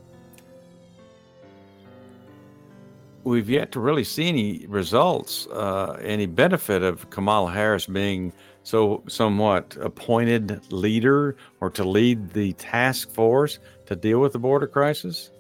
we've 3.25 3.49
yet 3.49 3.73
to 3.73 3.81
really 3.81 4.05
see 4.05 4.29
any 4.29 4.67
results, 4.69 5.47
uh, 5.47 5.99
any 6.03 6.27
benefit 6.27 6.83
of 6.83 7.09
Kamala 7.09 7.51
Harris 7.51 7.87
being 7.87 8.33
so 8.63 9.03
somewhat 9.09 9.77
appointed 9.81 10.71
leader 10.71 11.35
or 11.61 11.71
to 11.71 11.83
lead 11.83 12.31
the 12.31 12.53
task 12.55 13.11
force 13.11 13.59
to 13.87 13.97
deal 13.97 14.21
with 14.21 14.33
the 14.33 14.39
border 14.39 14.67
crisis. 14.67 15.31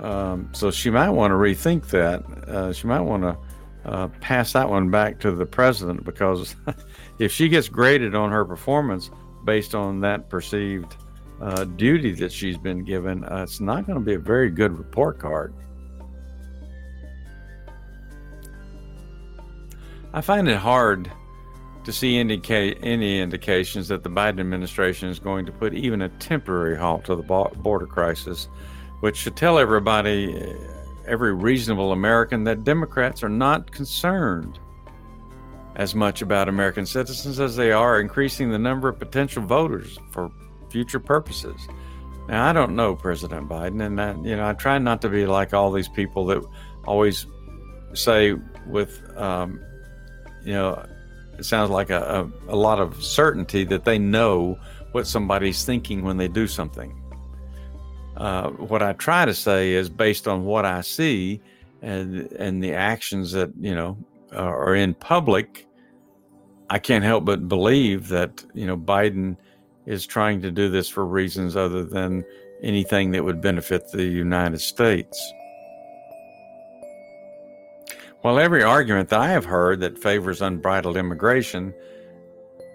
Um, 0.00 0.48
so 0.52 0.70
she 0.70 0.90
might 0.90 1.10
want 1.10 1.32
to 1.32 1.34
rethink 1.34 1.88
that. 1.88 2.24
Uh, 2.48 2.72
she 2.72 2.86
might 2.86 3.00
want 3.00 3.22
to 3.22 3.36
uh, 3.84 4.08
pass 4.20 4.52
that 4.52 4.68
one 4.68 4.90
back 4.90 5.18
to 5.20 5.32
the 5.32 5.46
president 5.46 6.04
because 6.04 6.54
if 7.18 7.32
she 7.32 7.48
gets 7.48 7.68
graded 7.68 8.14
on 8.14 8.30
her 8.30 8.44
performance 8.44 9.10
based 9.44 9.74
on 9.74 10.00
that 10.00 10.28
perceived 10.28 10.96
uh, 11.40 11.64
duty 11.64 12.12
that 12.12 12.32
she's 12.32 12.58
been 12.58 12.84
given, 12.84 13.24
uh, 13.24 13.42
it's 13.42 13.60
not 13.60 13.86
going 13.86 13.98
to 13.98 14.04
be 14.04 14.14
a 14.14 14.18
very 14.18 14.50
good 14.50 14.76
report 14.76 15.18
card. 15.18 15.52
I 20.12 20.20
find 20.20 20.48
it 20.48 20.56
hard 20.56 21.10
to 21.84 21.92
see 21.92 22.18
indicate 22.18 22.78
any 22.82 23.20
indications 23.20 23.88
that 23.88 24.02
the 24.02 24.10
Biden 24.10 24.40
administration 24.40 25.08
is 25.08 25.18
going 25.18 25.46
to 25.46 25.52
put 25.52 25.74
even 25.74 26.02
a 26.02 26.08
temporary 26.08 26.76
halt 26.76 27.04
to 27.06 27.16
the 27.16 27.22
border 27.22 27.86
crisis 27.86 28.48
which 29.00 29.16
should 29.16 29.36
tell 29.36 29.58
everybody, 29.58 30.56
every 31.06 31.34
reasonable 31.34 31.92
American, 31.92 32.44
that 32.44 32.64
Democrats 32.64 33.22
are 33.22 33.28
not 33.28 33.70
concerned 33.70 34.58
as 35.76 35.94
much 35.94 36.22
about 36.22 36.48
American 36.48 36.84
citizens 36.84 37.38
as 37.38 37.54
they 37.54 37.70
are 37.70 38.00
increasing 38.00 38.50
the 38.50 38.58
number 38.58 38.88
of 38.88 38.98
potential 38.98 39.42
voters 39.42 39.98
for 40.10 40.30
future 40.70 40.98
purposes. 40.98 41.68
Now, 42.28 42.46
I 42.46 42.52
don't 42.52 42.74
know 42.74 42.94
President 42.94 43.48
Biden, 43.48 43.80
and 43.84 44.00
I, 44.00 44.14
you 44.16 44.36
know, 44.36 44.48
I 44.48 44.52
try 44.52 44.78
not 44.78 45.00
to 45.02 45.08
be 45.08 45.24
like 45.24 45.54
all 45.54 45.70
these 45.70 45.88
people 45.88 46.26
that 46.26 46.44
always 46.84 47.26
say 47.94 48.34
with, 48.66 49.00
um, 49.16 49.60
you 50.44 50.52
know, 50.52 50.84
it 51.38 51.44
sounds 51.44 51.70
like 51.70 51.90
a, 51.90 52.28
a, 52.48 52.52
a 52.52 52.56
lot 52.56 52.80
of 52.80 53.02
certainty 53.02 53.64
that 53.64 53.84
they 53.84 53.98
know 53.98 54.58
what 54.92 55.06
somebody's 55.06 55.64
thinking 55.64 56.02
when 56.02 56.16
they 56.16 56.28
do 56.28 56.46
something. 56.46 57.00
Uh, 58.18 58.50
what 58.50 58.82
I 58.82 58.94
try 58.94 59.24
to 59.24 59.34
say 59.34 59.74
is 59.74 59.88
based 59.88 60.26
on 60.26 60.44
what 60.44 60.64
I 60.64 60.80
see 60.80 61.40
and 61.82 62.32
and 62.32 62.62
the 62.62 62.74
actions 62.74 63.30
that 63.32 63.52
you 63.60 63.74
know 63.74 63.96
are 64.32 64.74
in 64.74 64.94
public. 64.94 65.66
I 66.68 66.80
can't 66.80 67.04
help 67.04 67.24
but 67.24 67.48
believe 67.48 68.08
that 68.08 68.44
you 68.54 68.66
know 68.66 68.76
Biden 68.76 69.36
is 69.86 70.04
trying 70.04 70.42
to 70.42 70.50
do 70.50 70.68
this 70.68 70.88
for 70.88 71.06
reasons 71.06 71.56
other 71.56 71.84
than 71.84 72.24
anything 72.60 73.12
that 73.12 73.24
would 73.24 73.40
benefit 73.40 73.90
the 73.92 74.04
United 74.04 74.60
States. 74.60 75.32
While 78.22 78.40
every 78.40 78.64
argument 78.64 79.10
that 79.10 79.20
I 79.20 79.28
have 79.28 79.44
heard 79.44 79.78
that 79.80 79.96
favors 79.96 80.42
unbridled 80.42 80.96
immigration 80.96 81.72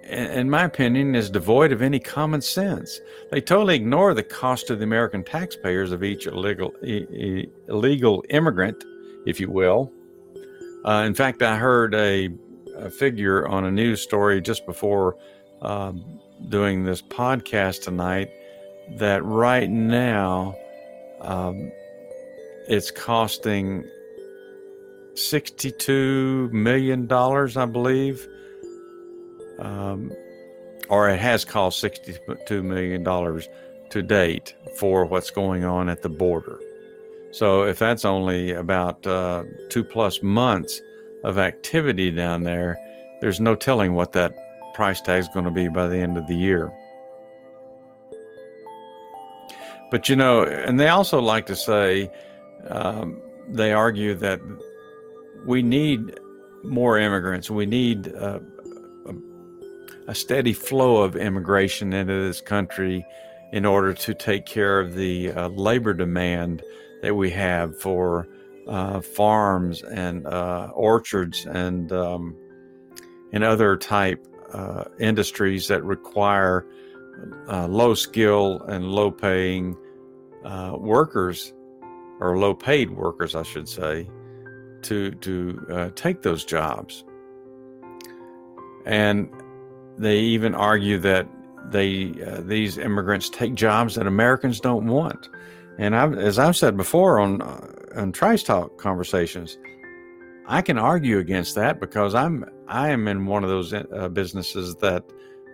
in 0.09 0.49
my 0.49 0.63
opinion, 0.63 1.15
is 1.15 1.29
devoid 1.29 1.71
of 1.71 1.81
any 1.81 1.99
common 1.99 2.41
sense. 2.41 2.99
They 3.31 3.41
totally 3.41 3.75
ignore 3.75 4.13
the 4.13 4.23
cost 4.23 4.67
to 4.67 4.75
the 4.75 4.83
American 4.83 5.23
taxpayers 5.23 5.91
of 5.91 6.03
each 6.03 6.27
illegal 6.27 6.73
illegal 6.81 8.23
immigrant, 8.29 8.83
if 9.25 9.39
you 9.39 9.49
will. 9.49 9.91
Uh, 10.85 11.03
in 11.05 11.13
fact, 11.13 11.41
I 11.41 11.55
heard 11.55 11.95
a, 11.95 12.29
a, 12.75 12.89
figure 12.89 13.47
on 13.47 13.63
a 13.63 13.71
news 13.71 14.01
story 14.01 14.41
just 14.41 14.65
before 14.65 15.15
um, 15.61 16.19
doing 16.49 16.83
this 16.83 17.01
podcast 17.01 17.83
tonight 17.83 18.29
that 18.97 19.23
right 19.23 19.69
now 19.69 20.55
um, 21.21 21.71
it's 22.67 22.91
costing 22.91 23.85
$62 25.13 26.51
million, 26.51 27.09
I 27.11 27.65
believe. 27.65 28.27
Um, 29.63 30.11
or 30.89 31.09
it 31.09 31.19
has 31.19 31.45
cost 31.45 31.83
$62 31.83 32.63
million 32.63 33.03
to 33.89 34.01
date 34.01 34.53
for 34.75 35.05
what's 35.05 35.31
going 35.31 35.63
on 35.63 35.87
at 35.89 36.01
the 36.01 36.09
border. 36.09 36.59
So 37.31 37.63
if 37.63 37.79
that's 37.79 38.05
only 38.05 38.51
about 38.51 39.07
uh, 39.07 39.43
two 39.69 39.83
plus 39.83 40.21
months 40.21 40.81
of 41.23 41.37
activity 41.37 42.11
down 42.11 42.43
there, 42.43 42.77
there's 43.21 43.39
no 43.39 43.55
telling 43.55 43.93
what 43.93 44.11
that 44.11 44.35
price 44.73 44.99
tag 44.99 45.21
is 45.21 45.29
going 45.29 45.45
to 45.45 45.51
be 45.51 45.67
by 45.69 45.87
the 45.87 45.97
end 45.97 46.17
of 46.17 46.27
the 46.27 46.35
year. 46.35 46.71
But 49.89 50.09
you 50.09 50.15
know, 50.15 50.43
and 50.43 50.79
they 50.79 50.89
also 50.89 51.21
like 51.21 51.45
to 51.45 51.55
say, 51.55 52.11
um, 52.67 53.21
they 53.47 53.71
argue 53.71 54.15
that 54.15 54.41
we 55.45 55.61
need 55.61 56.19
more 56.63 56.97
immigrants. 56.97 57.49
We 57.49 57.65
need 57.65 58.13
uh, 58.15 58.39
a, 60.07 60.15
steady 60.15 60.53
flow 60.53 61.03
of 61.03 61.15
immigration 61.15 61.93
into 61.93 62.25
this 62.25 62.41
country 62.41 63.05
in 63.51 63.65
order 63.65 63.93
to 63.93 64.13
take 64.13 64.45
care 64.45 64.79
of 64.79 64.95
the 64.95 65.31
uh, 65.31 65.47
labor 65.49 65.93
demand 65.93 66.63
that 67.01 67.15
we 67.15 67.29
have 67.29 67.79
for 67.79 68.27
uh, 68.67 69.01
farms 69.01 69.83
and 69.83 70.25
uh, 70.25 70.69
orchards 70.73 71.45
and 71.45 71.91
um, 71.91 72.35
and 73.31 73.43
other 73.43 73.75
type 73.75 74.25
uh, 74.53 74.85
industries 74.99 75.67
that 75.67 75.83
require 75.83 76.65
uh, 77.47 77.67
low 77.67 77.93
skill 77.93 78.61
and 78.67 78.85
low 78.85 79.11
paying 79.11 79.75
workers 80.77 81.53
or 82.19 82.37
low 82.37 82.53
paid 82.53 82.89
workers, 82.91 83.35
I 83.35 83.43
should 83.43 83.67
say, 83.67 84.07
to 84.83 85.11
to 85.11 85.65
uh, 85.69 85.89
take 85.95 86.21
those 86.21 86.45
jobs. 86.45 87.03
And 88.85 89.29
they 89.97 90.19
even 90.19 90.55
argue 90.55 90.97
that 90.99 91.27
they 91.69 92.13
uh, 92.25 92.41
these 92.41 92.77
immigrants 92.77 93.29
take 93.29 93.55
jobs 93.55 93.95
that 93.95 94.07
Americans 94.07 94.59
don't 94.59 94.87
want. 94.87 95.29
And 95.77 95.95
I've, 95.95 96.13
as 96.17 96.37
I've 96.39 96.55
said 96.55 96.77
before 96.77 97.19
on 97.19 97.41
uh, 97.41 97.67
on 97.95 98.11
Trice 98.11 98.43
Talk 98.43 98.77
conversations, 98.77 99.57
I 100.47 100.61
can 100.61 100.77
argue 100.77 101.19
against 101.19 101.55
that 101.55 101.79
because 101.79 102.15
I'm 102.15 102.45
I 102.67 102.89
am 102.89 103.07
in 103.07 103.25
one 103.25 103.43
of 103.43 103.49
those 103.49 103.73
uh, 103.73 104.09
businesses 104.09 104.75
that 104.75 105.03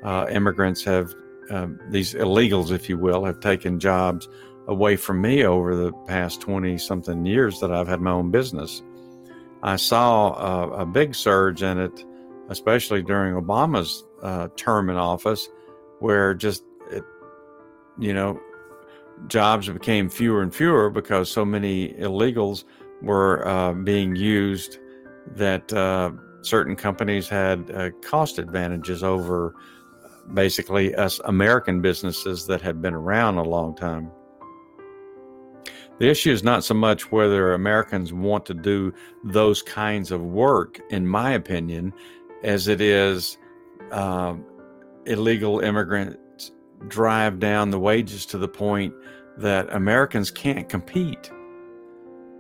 uh, 0.04 0.26
immigrants 0.30 0.84
have 0.84 1.14
um, 1.50 1.80
these 1.90 2.14
illegals, 2.14 2.72
if 2.72 2.90
you 2.90 2.98
will, 2.98 3.26
have 3.26 3.40
taken 3.40 3.80
jobs 3.80 4.28
away 4.68 4.96
from 4.96 5.22
me 5.22 5.44
over 5.44 5.76
the 5.76 5.92
past 6.08 6.42
20 6.42 6.78
something 6.78 7.26
years 7.26 7.60
that 7.60 7.72
I've 7.72 7.88
had 7.88 8.02
my 8.02 8.12
own 8.12 8.30
business. 8.30 8.84
I 9.64 9.76
saw 9.76 10.34
a, 10.34 10.82
a 10.82 10.86
big 10.86 11.16
surge 11.16 11.64
in 11.64 11.80
it, 11.80 12.06
especially 12.50 13.02
during 13.02 13.34
Obama's 13.34 14.06
uh, 14.22 14.48
term 14.56 14.90
in 14.90 14.98
office, 14.98 15.50
where 16.00 16.34
just, 16.34 16.64
it, 16.92 17.04
you 17.98 18.14
know, 18.14 18.40
jobs 19.28 19.70
became 19.70 20.10
fewer 20.10 20.42
and 20.42 20.54
fewer 20.54 20.90
because 20.90 21.30
so 21.30 21.44
many 21.44 21.94
illegals 21.94 22.64
were 23.02 23.48
uh, 23.48 23.74
being 23.74 24.16
used 24.16 24.80
that 25.36 25.72
uh, 25.74 26.12
certain 26.42 26.76
companies 26.76 27.28
had 27.28 27.70
uh, 27.72 27.90
cost 28.02 28.40
advantages 28.40 29.04
over 29.04 29.54
basically 30.34 30.94
us 30.96 31.20
American 31.26 31.82
businesses 31.82 32.46
that 32.46 32.62
had 32.62 32.82
been 32.82 32.94
around 32.94 33.38
a 33.38 33.44
long 33.44 33.76
time. 33.76 34.12
The 36.00 36.10
issue 36.10 36.32
is 36.32 36.44
not 36.44 36.64
so 36.64 36.74
much 36.74 37.12
whether 37.12 37.54
Americans 37.54 38.14
want 38.14 38.46
to 38.46 38.54
do 38.54 38.94
those 39.24 39.62
kinds 39.62 40.12
of 40.12 40.22
work, 40.22 40.80
in 40.92 41.06
my 41.06 41.32
opinion, 41.32 41.94
as 42.44 42.70
it 42.70 42.80
is 42.80 43.38
uh, 43.92 44.36
illegal 45.06 45.60
immigrants 45.60 46.52
drive 46.88 47.40
down 47.40 47.72
the 47.72 47.80
wages 47.80 48.26
to 48.28 48.38
the 48.38 48.48
point 48.48 48.94
that 49.38 49.74
Americans 49.74 50.32
can't 50.32 50.68
compete. 50.70 51.32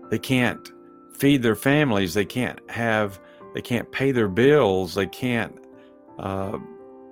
They 0.10 0.20
can't 0.20 0.72
feed 1.14 1.44
their 1.44 1.56
families. 1.56 2.14
They 2.14 2.26
can't 2.26 2.60
have. 2.70 3.20
They 3.54 3.62
can't 3.62 3.92
pay 3.92 4.12
their 4.12 4.28
bills. 4.28 4.94
They 4.94 5.08
can't 5.08 5.58
uh, 6.20 6.58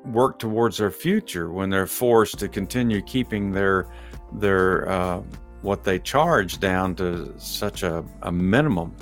work 0.06 0.39
towards 0.39 0.78
their 0.78 0.91
future 0.91 1.52
when 1.52 1.69
they're 1.69 1.88
forced 1.88 2.39
to 2.39 2.47
continue 2.47 3.02
keeping 3.02 3.52
their 3.52 3.88
their 4.34 4.89
uh, 4.89 5.21
what 5.62 5.84
they 5.84 6.00
charge 6.00 6.60
down 6.60 6.95
to 6.95 7.34
such 7.38 7.84
a, 7.84 8.04
a 8.21 8.32
minimum 8.32 8.95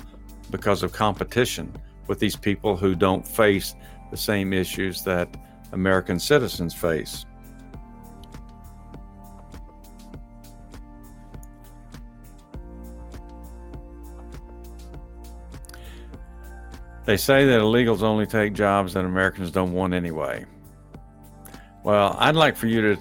because 0.50 0.82
of 0.82 0.92
competition 0.92 1.72
with 2.06 2.18
these 2.18 2.36
people 2.36 2.76
who 2.76 2.94
don't 2.94 3.26
face 3.26 3.74
the 4.10 4.16
same 4.16 4.52
issues 4.52 5.02
that 5.02 5.28
American 5.72 6.18
citizens 6.18 6.74
face. 6.74 7.24
They 17.04 17.16
say 17.16 17.46
that 17.46 17.60
illegals 17.60 18.02
only 18.02 18.26
take 18.26 18.52
jobs 18.52 18.94
that 18.94 19.04
Americans 19.04 19.52
don't 19.52 19.72
want 19.72 19.94
anyway. 19.94 20.44
Well, 21.84 22.16
I'd 22.18 22.34
like 22.34 22.56
for 22.56 22.66
you 22.66 22.94
to 22.94 23.00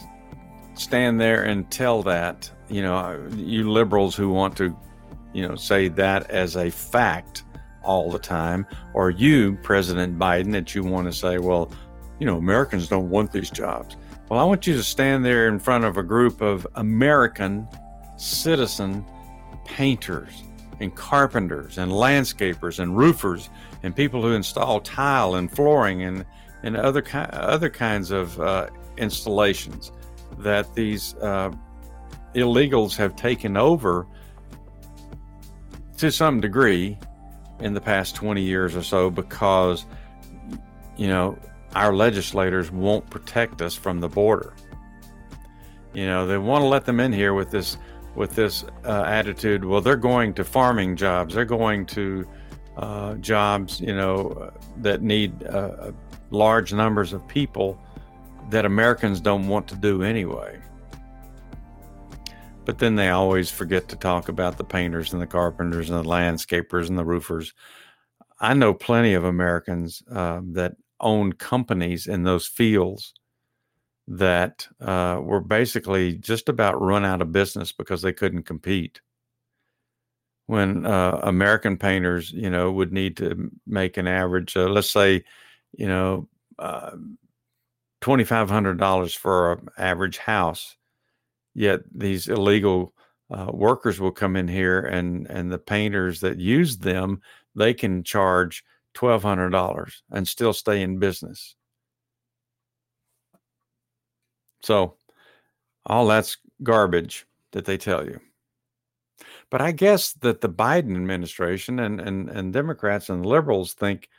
stand 0.75 1.19
there 1.19 1.43
and 1.43 1.69
tell 1.71 2.03
that 2.03 2.51
you 2.69 2.81
know, 2.81 3.27
you 3.35 3.69
liberals 3.69 4.15
who 4.15 4.29
want 4.29 4.57
to, 4.57 4.75
you 5.33 5.47
know, 5.47 5.55
say 5.55 5.87
that 5.89 6.29
as 6.29 6.55
a 6.55 6.69
fact 6.69 7.43
all 7.85 8.11
the 8.11 8.19
time, 8.19 8.65
or 8.93 9.09
you, 9.09 9.57
President 9.61 10.17
Biden, 10.17 10.51
that 10.51 10.75
you 10.75 10.83
want 10.83 11.07
to 11.07 11.13
say, 11.13 11.37
well, 11.37 11.71
you 12.19 12.25
know, 12.25 12.37
Americans 12.37 12.87
don't 12.87 13.09
want 13.09 13.31
these 13.31 13.49
jobs. 13.49 13.95
Well, 14.29 14.39
I 14.39 14.43
want 14.43 14.65
you 14.65 14.73
to 14.75 14.83
stand 14.83 15.23
there 15.23 15.47
in 15.47 15.59
front 15.59 15.83
of 15.85 15.97
a 15.97 16.03
group 16.03 16.41
of 16.41 16.65
American 16.75 17.67
citizen 18.17 19.05
painters 19.65 20.43
and 20.79 20.93
carpenters 20.95 21.77
and 21.77 21.91
landscapers 21.91 22.79
and 22.79 22.97
roofers 22.97 23.49
and 23.83 23.95
people 23.95 24.21
who 24.21 24.33
install 24.33 24.81
tile 24.81 25.35
and 25.35 25.51
flooring 25.51 26.03
and, 26.03 26.25
and 26.63 26.75
other, 26.75 27.01
ki- 27.01 27.17
other 27.17 27.69
kinds 27.69 28.11
of 28.11 28.39
uh, 28.41 28.69
installations 28.97 29.91
that 30.39 30.73
these 30.73 31.15
uh, 31.15 31.51
illegals 32.33 32.95
have 32.95 33.15
taken 33.15 33.55
over 33.55 34.07
to 35.97 36.11
some 36.11 36.41
degree 36.41 36.97
in 37.59 37.73
the 37.73 37.81
past 37.81 38.15
20 38.15 38.41
years 38.41 38.75
or 38.75 38.83
so 38.83 39.09
because, 39.09 39.85
you 40.97 41.07
know, 41.07 41.37
our 41.75 41.93
legislators 41.93 42.71
won't 42.71 43.09
protect 43.09 43.61
us 43.61 43.75
from 43.75 43.99
the 43.99 44.09
border. 44.09 44.53
You 45.93 46.05
know, 46.05 46.27
they 46.27 46.37
want 46.37 46.61
to 46.61 46.67
let 46.67 46.85
them 46.85 46.99
in 46.99 47.13
here 47.13 47.33
with 47.33 47.51
this 47.51 47.77
with 48.15 48.35
this 48.35 48.63
uh, 48.85 49.03
attitude. 49.05 49.65
Well, 49.65 49.81
they're 49.81 49.97
going 49.97 50.33
to 50.35 50.43
farming 50.43 50.95
jobs. 50.95 51.35
They're 51.35 51.43
going 51.43 51.85
to 51.87 52.27
uh, 52.77 53.15
jobs, 53.15 53.81
you 53.81 53.93
know, 53.93 54.53
that 54.77 55.01
need 55.01 55.43
uh, 55.43 55.91
large 56.31 56.73
numbers 56.73 57.13
of 57.13 57.27
people 57.27 57.79
that 58.49 58.65
Americans 58.65 59.19
don't 59.19 59.47
want 59.47 59.67
to 59.69 59.75
do 59.75 60.03
anyway. 60.03 60.59
But 62.65 62.79
then 62.79 62.95
they 62.95 63.09
always 63.09 63.51
forget 63.51 63.87
to 63.89 63.95
talk 63.95 64.27
about 64.27 64.57
the 64.57 64.63
painters 64.63 65.13
and 65.13 65.21
the 65.21 65.27
carpenters 65.27 65.89
and 65.89 65.99
the 65.99 66.09
landscapers 66.09 66.89
and 66.89 66.97
the 66.97 67.05
roofers. 67.05 67.53
I 68.39 68.53
know 68.53 68.73
plenty 68.73 69.13
of 69.13 69.23
Americans 69.23 70.03
uh, 70.11 70.41
that 70.53 70.73
own 70.99 71.33
companies 71.33 72.07
in 72.07 72.23
those 72.23 72.47
fields 72.47 73.13
that 74.07 74.67
uh, 74.81 75.19
were 75.23 75.41
basically 75.41 76.15
just 76.15 76.49
about 76.49 76.81
run 76.81 77.05
out 77.05 77.21
of 77.21 77.31
business 77.31 77.71
because 77.71 78.01
they 78.01 78.13
couldn't 78.13 78.43
compete. 78.43 79.01
When 80.47 80.85
uh, 80.85 81.21
American 81.23 81.77
painters, 81.77 82.31
you 82.31 82.49
know, 82.51 82.71
would 82.71 82.93
need 82.93 83.17
to 83.17 83.49
make 83.65 83.97
an 83.97 84.07
average, 84.07 84.55
uh, 84.55 84.67
let's 84.67 84.91
say, 84.91 85.23
you 85.73 85.87
know, 85.87 86.27
uh, 86.59 86.91
twenty 88.01 88.23
five 88.23 88.49
hundred 88.49 88.77
dollars 88.77 89.15
for 89.15 89.53
an 89.53 89.69
average 89.77 90.17
house 90.19 90.77
Yet 91.55 91.81
these 91.91 92.27
illegal 92.27 92.93
uh, 93.31 93.47
workers 93.51 93.99
will 93.99 94.11
come 94.11 94.35
in 94.35 94.47
here, 94.47 94.81
and 94.81 95.25
and 95.27 95.51
the 95.51 95.57
painters 95.57 96.19
that 96.19 96.37
use 96.37 96.77
them, 96.77 97.21
they 97.55 97.73
can 97.73 98.03
charge 98.03 98.63
twelve 98.93 99.23
hundred 99.23 99.49
dollars 99.49 100.03
and 100.11 100.27
still 100.27 100.53
stay 100.53 100.81
in 100.81 100.99
business. 100.99 101.55
So, 104.61 104.97
all 105.85 106.07
that's 106.07 106.37
garbage 106.61 107.25
that 107.51 107.65
they 107.65 107.77
tell 107.77 108.05
you. 108.05 108.19
But 109.49 109.61
I 109.61 109.71
guess 109.71 110.13
that 110.13 110.41
the 110.41 110.49
Biden 110.49 110.95
administration 110.95 111.79
and, 111.79 112.01
and, 112.01 112.29
and 112.29 112.51
Democrats 112.51 113.09
and 113.09 113.25
liberals 113.25 113.73
think 113.73 114.09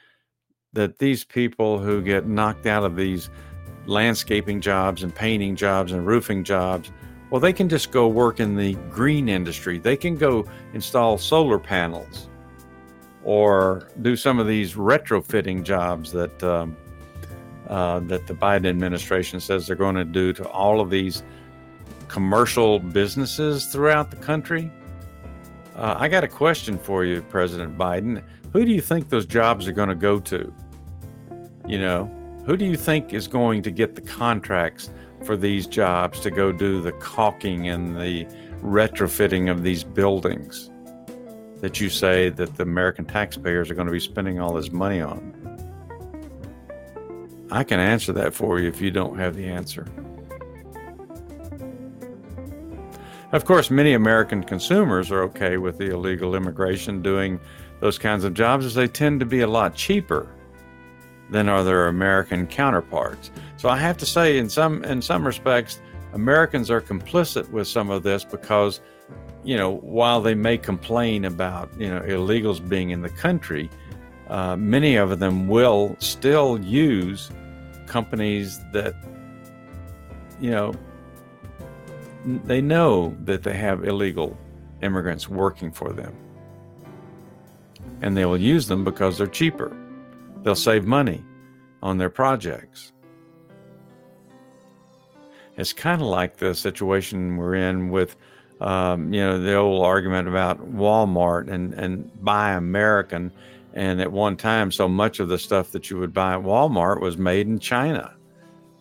that 0.73 0.99
these 0.99 1.25
people 1.25 1.79
who 1.79 2.01
get 2.01 2.27
knocked 2.27 2.67
out 2.67 2.85
of 2.85 2.97
these 2.97 3.29
landscaping 3.87 4.61
jobs 4.61 5.03
and 5.03 5.15
painting 5.15 5.57
jobs 5.57 5.93
and 5.93 6.07
roofing 6.07 6.45
jobs 6.45 6.91
Well, 7.31 7.41
they 7.41 7.53
can 7.53 7.69
just 7.69 7.91
go 7.91 8.07
work 8.07 8.41
in 8.41 8.57
the 8.57 8.75
green 8.91 9.29
industry. 9.29 9.79
They 9.79 9.97
can 9.97 10.17
go 10.17 10.47
install 10.75 11.19
solar 11.19 11.59
panels 11.59 12.29
or 13.25 13.89
do 14.03 14.15
some 14.15 14.39
of 14.39 14.47
these 14.47 14.75
retrofitting 14.75 15.65
jobs 15.65 16.13
that 16.13 16.43
um, 16.45 16.77
uh, 17.69 17.99
that 18.01 18.29
the 18.29 18.35
Biden 18.35 18.67
administration 18.67 19.41
says 19.41 19.67
they're 19.67 19.75
going 19.75 19.97
to 19.97 20.05
do 20.05 20.33
to 20.33 20.49
all 20.49 20.81
of 20.81 20.89
these 20.89 21.25
commercial 22.07 22.79
businesses 22.79 23.67
throughout 23.67 24.13
the 24.13 24.17
country. 24.17 24.71
Uh, 25.75 25.97
I 25.99 26.07
got 26.07 26.23
a 26.23 26.29
question 26.29 26.79
for 26.79 27.05
you, 27.05 27.23
President 27.23 27.77
Biden. 27.77 28.23
Who 28.53 28.65
do 28.65 28.71
you 28.71 28.81
think 28.81 29.09
those 29.09 29.27
jobs 29.27 29.67
are 29.67 29.73
going 29.73 29.89
to 29.89 29.97
go 29.97 30.21
to? 30.21 30.55
You 31.67 31.81
know, 31.81 32.05
who 32.47 32.57
do 32.57 32.65
you 32.65 32.77
think 32.77 33.13
is 33.13 33.27
going 33.27 33.63
to 33.63 33.73
get 33.73 33.97
the 33.97 34.01
contracts 34.01 34.91
for 35.27 35.37
these 35.37 35.67
jobs 35.67 36.21
to 36.21 36.31
go 36.31 36.53
do 36.53 36.81
the 36.81 36.93
caulking 36.93 37.69
and 37.69 37.97
the 37.97 38.25
retrofitting 38.63 39.51
of 39.51 39.65
these 39.65 39.83
buildings 39.83 40.71
that 41.61 41.81
you 41.81 41.91
say 41.91 42.29
that 42.31 42.57
the 42.57 42.63
American 42.63 43.05
taxpayers 43.05 43.71
are 43.71 43.75
going 43.75 43.87
to 43.87 43.93
be 43.93 44.01
spending 44.01 44.41
all 44.41 44.53
this 44.55 44.71
money 44.71 45.01
on? 45.01 45.33
I 47.51 47.65
can 47.65 47.81
answer 47.81 48.13
that 48.13 48.35
for 48.35 48.61
you 48.61 48.69
if 48.69 48.81
you 48.81 48.91
don't 48.91 49.19
have 49.19 49.35
the 49.35 49.47
answer. 49.47 49.87
Of 53.33 53.45
course, 53.45 53.71
many 53.71 53.95
American 53.95 54.45
consumers 54.45 55.11
are 55.11 55.23
okay 55.25 55.57
with 55.57 55.79
the 55.79 55.91
illegal 55.91 56.37
immigration 56.37 57.03
doing 57.03 57.41
those 57.81 57.99
kinds 57.99 58.25
of 58.25 58.35
jobs 58.35 58.65
as 58.65 58.75
they 58.75 58.87
tend 58.87 59.21
to 59.21 59.27
be 59.27 59.41
a 59.41 59.47
lot 59.47 59.75
cheaper 59.75 60.36
than 61.31 61.49
are 61.49 61.65
their 61.65 61.89
American 61.89 62.47
counterparts. 62.47 63.31
So 63.57 63.69
I 63.69 63.79
have 63.79 63.97
to 63.99 64.07
say 64.07 64.39
in 64.39 64.49
some 64.49 64.85
in 64.85 65.03
some 65.03 65.27
respects 65.27 65.81
Americans 66.13 66.71
are 66.71 66.81
complicit 66.81 67.49
with 67.51 67.69
some 67.69 67.91
of 67.91 68.03
this 68.03 68.25
because 68.25 68.81
you 69.47 69.57
know, 69.57 69.77
while 69.77 70.21
they 70.21 70.35
may 70.35 70.59
complain 70.59 71.25
about, 71.25 71.71
you 71.79 71.89
know, 71.89 72.01
illegals 72.01 72.69
being 72.69 72.91
in 72.91 73.01
the 73.01 73.09
country, 73.09 73.71
uh, 74.29 74.57
many 74.57 74.97
of 74.97 75.21
them 75.21 75.47
will 75.47 75.95
still 76.01 76.61
use 76.61 77.31
companies 77.87 78.59
that, 78.73 78.95
you 80.41 80.51
know, 80.51 80.75
they 82.45 82.61
know 82.61 83.17
that 83.21 83.45
they 83.45 83.57
have 83.57 83.85
illegal 83.85 84.37
immigrants 84.83 85.29
working 85.29 85.71
for 85.71 85.93
them. 85.93 86.13
And 88.03 88.17
they 88.17 88.25
will 88.25 88.37
use 88.37 88.67
them 88.67 88.83
because 88.83 89.17
they're 89.17 89.29
cheaper. 89.29 89.75
They'll 90.43 90.55
save 90.55 90.85
money 90.85 91.25
on 91.83 91.99
their 91.99 92.11
projects. 92.11 92.93
It's 95.57 95.73
kind 95.73 96.01
of 96.01 96.09
like 96.09 96.37
the 96.37 96.55
situation 96.55 97.37
we're 97.37 97.55
in 97.55 97.91
with, 97.91 98.17
um, 98.61 99.13
you 99.13 99.21
know, 99.21 99.41
the 99.41 99.55
old 99.55 99.85
argument 99.85 100.29
about 100.29 100.61
Walmart 100.75 101.49
and, 101.49 101.73
and 101.75 102.11
buy 102.23 102.53
American 102.53 103.33
and 103.77 104.01
at 104.01 104.11
one 104.11 104.39
time, 104.39 104.73
so 104.73 104.89
much 104.89 105.21
of 105.21 105.29
the 105.29 105.39
stuff 105.39 105.71
that 105.73 105.91
you 105.91 105.99
would 105.99 106.15
buy 106.15 106.35
at 106.35 106.41
Walmart 106.41 107.01
was 107.03 107.19
made 107.19 107.47
in 107.47 107.59
China. 107.59 108.15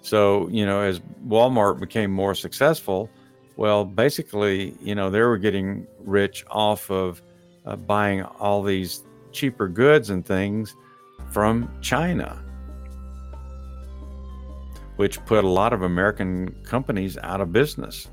So, 0.01 0.47
you 0.47 0.65
know, 0.65 0.81
as 0.81 1.01
Walmart 1.27 1.81
became 1.81 2.11
more 2.11 2.33
successful, 2.33 3.09
well, 3.57 3.83
basically, 3.83 4.73
you 4.81 4.95
know, 4.95 5.09
they 5.09 5.19
were 5.19 5.37
getting 5.37 5.85
rich 5.99 6.45
off 6.49 6.89
of 6.89 7.21
uh, 7.65 7.75
buying 7.75 8.23
all 8.23 8.63
these 8.63 9.03
cheaper 9.33 9.67
goods 9.67 10.09
and 10.11 10.25
things 10.25 10.75
from 11.31 11.69
China, 11.81 12.41
which 14.95 15.23
put 15.25 15.43
a 15.43 15.49
lot 15.49 15.73
of 15.73 15.81
American 15.81 16.55
companies 16.63 17.17
out 17.17 17.41
of 17.41 17.51
business 17.51 18.07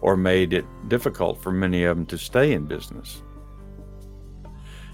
or 0.00 0.16
made 0.16 0.52
it 0.52 0.64
difficult 0.88 1.42
for 1.42 1.52
many 1.52 1.84
of 1.84 1.96
them 1.96 2.06
to 2.06 2.18
stay 2.18 2.52
in 2.52 2.66
business. 2.66 3.22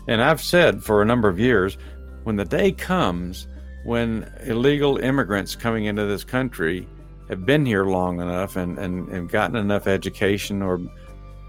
And 0.08 0.22
I've 0.22 0.42
said 0.42 0.82
for 0.82 1.02
a 1.02 1.04
number 1.04 1.28
of 1.28 1.38
years 1.38 1.76
when 2.24 2.36
the 2.36 2.44
day 2.44 2.72
comes 2.72 3.46
when 3.84 4.32
illegal 4.44 4.98
immigrants 4.98 5.56
coming 5.56 5.86
into 5.86 6.06
this 6.06 6.24
country 6.24 6.86
have 7.28 7.44
been 7.44 7.66
here 7.66 7.84
long 7.84 8.20
enough 8.20 8.56
and, 8.56 8.78
and, 8.78 9.08
and 9.08 9.28
gotten 9.28 9.56
enough 9.56 9.86
education 9.86 10.62
or 10.62 10.80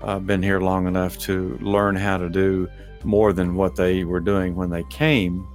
uh, 0.01 0.19
been 0.19 0.41
here 0.41 0.59
long 0.59 0.87
enough 0.87 1.17
to 1.17 1.57
learn 1.61 1.95
how 1.95 2.17
to 2.17 2.29
do 2.29 2.67
more 3.03 3.33
than 3.33 3.55
what 3.55 3.75
they 3.75 4.03
were 4.03 4.19
doing 4.19 4.55
when 4.55 4.69
they 4.69 4.83
came, 4.85 5.47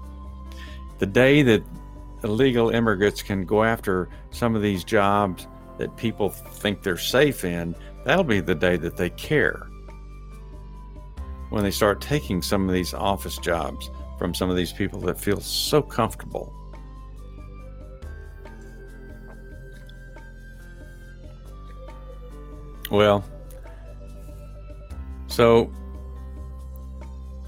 the 0.99 1.07
day 1.07 1.43
that 1.43 1.63
illegal 2.25 2.71
immigrants 2.71 3.23
can 3.23 3.45
go 3.45 3.63
after 3.65 4.09
some 4.31 4.57
of 4.57 4.63
these 4.63 4.85
jobs 4.85 5.47
that 5.79 5.97
people 5.97 6.29
think 6.29 6.83
they're 6.83 6.97
safe 6.97 7.45
in, 7.45 7.75
that'll 8.05 8.25
be 8.25 8.41
the 8.41 8.55
day 8.55 8.77
that 8.77 8.97
they 8.97 9.11
care 9.11 9.69
when 11.51 11.63
they 11.63 11.71
start 11.71 12.01
taking 12.01 12.43
some 12.43 12.69
of 12.69 12.75
these 12.75 12.93
office 12.93 13.39
jobs 13.39 13.91
from 14.19 14.35
some 14.35 14.51
of 14.51 14.57
these 14.57 14.73
people 14.73 15.01
that 15.01 15.19
feel 15.19 15.41
so 15.41 15.81
comfortable. 15.81 16.53
Well, 22.91 23.25
so 25.27 25.71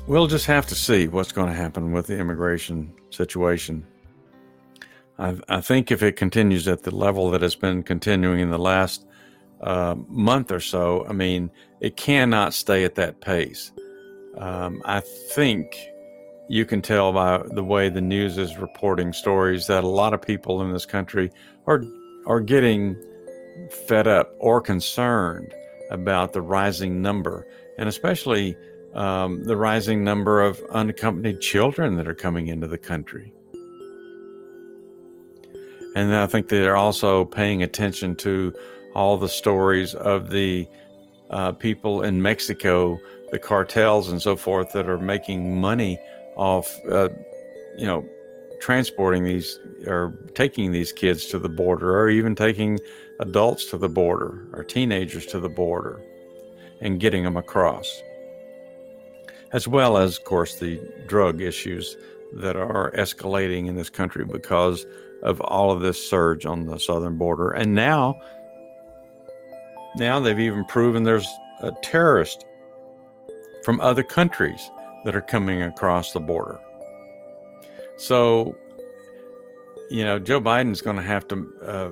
we'll 0.06 0.26
just 0.26 0.46
have 0.46 0.66
to 0.66 0.74
see 0.74 1.08
what's 1.08 1.32
going 1.32 1.48
to 1.48 1.54
happen 1.54 1.92
with 1.92 2.06
the 2.06 2.18
immigration 2.18 2.92
situation. 3.10 3.86
I, 5.18 5.36
I 5.48 5.60
think 5.60 5.90
if 5.90 6.02
it 6.02 6.16
continues 6.16 6.66
at 6.66 6.82
the 6.82 6.94
level 6.94 7.30
that 7.30 7.42
it's 7.42 7.54
been 7.54 7.82
continuing 7.82 8.40
in 8.40 8.50
the 8.50 8.58
last 8.58 9.06
uh, 9.60 9.94
month 10.08 10.50
or 10.50 10.60
so, 10.60 11.04
I 11.06 11.12
mean, 11.12 11.50
it 11.80 11.96
cannot 11.96 12.54
stay 12.54 12.84
at 12.84 12.94
that 12.94 13.20
pace. 13.20 13.72
Um, 14.38 14.80
I 14.84 15.00
think 15.34 15.76
you 16.48 16.64
can 16.64 16.82
tell 16.82 17.12
by 17.12 17.42
the 17.52 17.62
way 17.62 17.88
the 17.88 18.00
news 18.00 18.38
is 18.38 18.56
reporting 18.58 19.12
stories 19.12 19.66
that 19.66 19.84
a 19.84 19.88
lot 19.88 20.14
of 20.14 20.22
people 20.22 20.62
in 20.62 20.72
this 20.72 20.86
country 20.86 21.30
are 21.66 21.84
are 22.26 22.40
getting 22.40 22.96
fed 23.86 24.06
up 24.06 24.34
or 24.38 24.60
concerned 24.60 25.54
about 25.90 26.32
the 26.32 26.42
rising 26.42 27.02
number, 27.02 27.46
and 27.78 27.88
especially 27.88 28.56
um, 28.94 29.44
the 29.44 29.56
rising 29.56 30.04
number 30.04 30.40
of 30.40 30.60
unaccompanied 30.70 31.40
children 31.40 31.96
that 31.96 32.08
are 32.08 32.14
coming 32.14 32.48
into 32.48 32.66
the 32.66 32.78
country. 32.78 33.32
And 35.96 36.14
I 36.14 36.26
think 36.26 36.48
they're 36.48 36.76
also 36.76 37.24
paying 37.24 37.62
attention 37.62 38.14
to 38.16 38.54
all 38.94 39.16
the 39.16 39.28
stories 39.28 39.94
of 39.94 40.30
the 40.30 40.68
uh, 41.30 41.52
people 41.52 42.02
in 42.02 42.22
Mexico 42.22 42.98
the 43.30 43.38
cartels 43.38 44.10
and 44.10 44.20
so 44.20 44.36
forth 44.36 44.72
that 44.72 44.88
are 44.88 44.98
making 44.98 45.60
money 45.60 45.98
off, 46.36 46.78
uh, 46.90 47.08
you 47.76 47.86
know, 47.86 48.04
transporting 48.60 49.24
these 49.24 49.58
or 49.86 50.12
taking 50.34 50.72
these 50.72 50.92
kids 50.92 51.26
to 51.26 51.38
the 51.38 51.48
border 51.48 51.98
or 51.98 52.10
even 52.10 52.34
taking 52.34 52.78
adults 53.20 53.64
to 53.66 53.78
the 53.78 53.88
border 53.88 54.46
or 54.52 54.64
teenagers 54.64 55.26
to 55.26 55.40
the 55.40 55.48
border 55.48 56.00
and 56.80 57.00
getting 57.00 57.24
them 57.24 57.36
across. 57.36 58.02
As 59.52 59.66
well 59.66 59.96
as, 59.96 60.18
of 60.18 60.24
course, 60.24 60.56
the 60.56 60.80
drug 61.06 61.40
issues 61.40 61.96
that 62.34 62.56
are 62.56 62.92
escalating 62.92 63.66
in 63.66 63.74
this 63.76 63.90
country 63.90 64.24
because 64.24 64.86
of 65.22 65.40
all 65.40 65.70
of 65.70 65.80
this 65.80 66.08
surge 66.08 66.46
on 66.46 66.66
the 66.66 66.78
southern 66.78 67.16
border. 67.16 67.50
And 67.50 67.74
now, 67.74 68.20
now 69.96 70.20
they've 70.20 70.38
even 70.38 70.64
proven 70.64 71.02
there's 71.02 71.28
a 71.60 71.72
terrorist 71.82 72.44
from 73.64 73.80
other 73.80 74.02
countries 74.02 74.70
that 75.04 75.14
are 75.14 75.20
coming 75.20 75.62
across 75.62 76.12
the 76.12 76.20
border. 76.20 76.58
So, 77.96 78.56
you 79.90 80.04
know, 80.04 80.18
Joe 80.18 80.40
Biden's 80.40 80.80
going 80.80 80.96
to 80.96 81.02
have 81.02 81.26
to, 81.28 81.52
uh, 81.66 81.90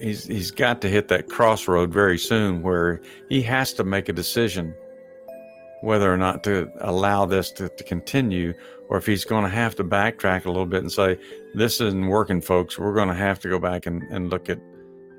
he's, 0.00 0.24
he's 0.24 0.50
got 0.50 0.80
to 0.80 0.88
hit 0.88 1.08
that 1.08 1.28
crossroad 1.28 1.92
very 1.92 2.18
soon 2.18 2.62
where 2.62 3.00
he 3.28 3.42
has 3.42 3.72
to 3.74 3.84
make 3.84 4.08
a 4.08 4.12
decision 4.12 4.74
whether 5.82 6.12
or 6.12 6.16
not 6.16 6.42
to 6.44 6.70
allow 6.80 7.26
this 7.26 7.50
to, 7.52 7.68
to 7.68 7.84
continue 7.84 8.54
or 8.88 8.96
if 8.96 9.06
he's 9.06 9.24
going 9.24 9.44
to 9.44 9.50
have 9.50 9.74
to 9.76 9.84
backtrack 9.84 10.44
a 10.44 10.48
little 10.48 10.66
bit 10.66 10.80
and 10.80 10.92
say, 10.92 11.18
this 11.54 11.80
isn't 11.80 12.06
working, 12.06 12.40
folks. 12.40 12.78
We're 12.78 12.94
going 12.94 13.08
to 13.08 13.14
have 13.14 13.40
to 13.40 13.48
go 13.48 13.58
back 13.58 13.86
and, 13.86 14.02
and 14.04 14.30
look 14.30 14.48
at 14.48 14.60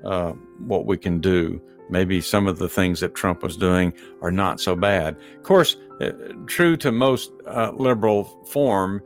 uh, 0.04 0.32
what 0.58 0.86
we 0.86 0.96
can 0.96 1.20
do 1.20 1.60
maybe 1.90 2.20
some 2.20 2.46
of 2.46 2.58
the 2.58 2.68
things 2.68 3.00
that 3.00 3.14
Trump 3.14 3.42
was 3.42 3.56
doing 3.56 3.92
are 4.22 4.30
not 4.30 4.60
so 4.60 4.76
bad. 4.76 5.16
Of 5.36 5.42
course, 5.42 5.76
uh, 6.00 6.12
true 6.46 6.76
to 6.78 6.92
most 6.92 7.32
uh, 7.46 7.72
liberal 7.72 8.24
form, 8.46 9.02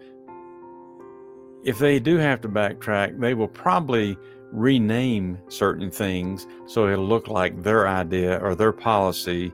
if 1.65 1.79
they 1.79 2.01
do 2.01 2.17
have 2.17 2.41
to 2.43 2.49
backtrack, 2.49 3.21
they 3.21 3.35
will 3.35 3.49
probably 3.49 4.17
rename 4.51 5.39
certain 5.49 5.91
things 5.91 6.47
so 6.67 6.89
it'll 6.89 7.07
look 7.07 7.29
like 7.29 7.63
their 7.63 7.89
idea 7.89 8.39
or 8.39 8.55
their 8.55 8.73
policy 8.73 9.53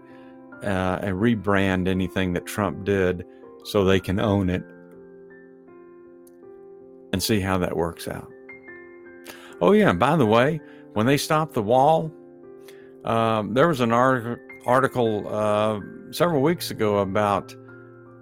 uh, 0.63 0.99
and 1.03 1.17
rebrand 1.17 1.89
anything 1.89 2.33
that 2.35 2.47
Trump 2.47 2.85
did 2.85 3.25
so 3.65 3.85
they 3.85 4.01
can 4.01 4.19
own 4.19 4.51
it 4.51 4.65
and 7.13 7.23
see 7.23 7.41
how 7.41 7.59
that 7.59 7.77
works 7.77 8.09
out. 8.09 8.31
Oh, 9.61 9.73
yeah, 9.73 9.91
and 9.91 9.99
by 9.99 10.17
the 10.17 10.27
way, 10.27 10.61
when 10.95 11.07
they 11.07 11.17
stopped 11.17 11.55
the 11.55 11.63
wall, 11.63 12.13
Um, 13.05 13.55
there 13.55 13.69
was 13.69 13.81
an 13.81 13.93
article, 13.93 14.37
article 14.67 15.25
uh, 15.29 15.81
several 16.11 16.43
weeks 16.43 16.71
ago 16.71 16.99
about 16.99 17.55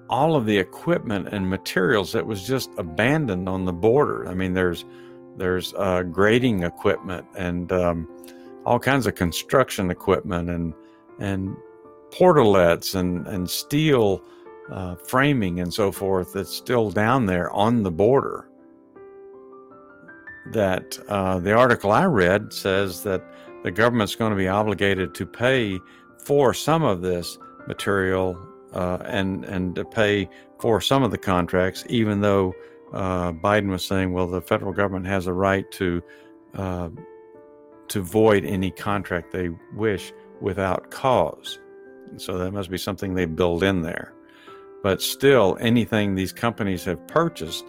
all 0.08 0.36
of 0.36 0.44
the 0.44 0.58
equipment 0.58 1.28
and 1.32 1.48
materials 1.48 2.12
that 2.12 2.26
was 2.26 2.46
just 2.46 2.70
abandoned 2.78 3.48
on 3.48 3.64
the 3.64 3.72
border. 3.72 4.28
I 4.28 4.34
mean, 4.34 4.54
there's 4.54 4.84
there's 5.38 5.74
uh, 5.74 6.02
grading 6.02 6.62
equipment 6.62 7.24
and 7.36 7.72
um, 7.72 8.06
all 8.64 8.78
kinds 8.78 9.06
of 9.06 9.14
construction 9.14 9.90
equipment 9.90 10.50
and 10.50 10.74
and 11.18 11.56
portalets 12.10 12.94
and 12.94 13.26
and 13.26 13.48
steel 13.48 14.22
uh, 14.70 14.96
framing 14.96 15.60
and 15.60 15.72
so 15.72 15.92
forth 15.92 16.32
that's 16.32 16.52
still 16.52 16.90
down 16.90 17.26
there 17.26 17.50
on 17.52 17.82
the 17.82 17.90
border. 17.90 18.48
That 20.52 20.98
uh, 21.08 21.40
the 21.40 21.52
article 21.52 21.90
I 21.90 22.04
read 22.04 22.52
says 22.52 23.02
that 23.02 23.22
the 23.64 23.70
government's 23.70 24.14
going 24.14 24.30
to 24.30 24.36
be 24.36 24.48
obligated 24.48 25.14
to 25.14 25.26
pay 25.26 25.78
for 26.24 26.54
some 26.54 26.82
of 26.82 27.02
this 27.02 27.38
material 27.66 28.38
uh, 28.72 28.98
and 29.04 29.44
and 29.44 29.74
to 29.74 29.84
pay 29.84 30.28
for 30.60 30.80
some 30.80 31.02
of 31.02 31.10
the 31.10 31.18
contracts, 31.18 31.84
even 31.88 32.20
though 32.20 32.54
uh, 32.92 33.32
Biden 33.32 33.70
was 33.70 33.84
saying, 33.84 34.12
well, 34.12 34.26
the 34.26 34.40
federal 34.40 34.72
government 34.72 35.06
has 35.06 35.26
a 35.26 35.32
right 35.32 35.70
to 35.72 36.02
uh, 36.54 36.88
to 37.88 38.00
void 38.02 38.44
any 38.44 38.70
contract 38.70 39.32
they 39.32 39.50
wish 39.74 40.12
without 40.40 40.90
cause. 40.90 41.58
So 42.16 42.38
that 42.38 42.52
must 42.52 42.70
be 42.70 42.78
something 42.78 43.14
they 43.14 43.26
build 43.26 43.62
in 43.62 43.82
there. 43.82 44.12
But 44.82 45.02
still, 45.02 45.56
anything 45.60 46.14
these 46.14 46.32
companies 46.32 46.84
have 46.84 47.06
purchased 47.06 47.64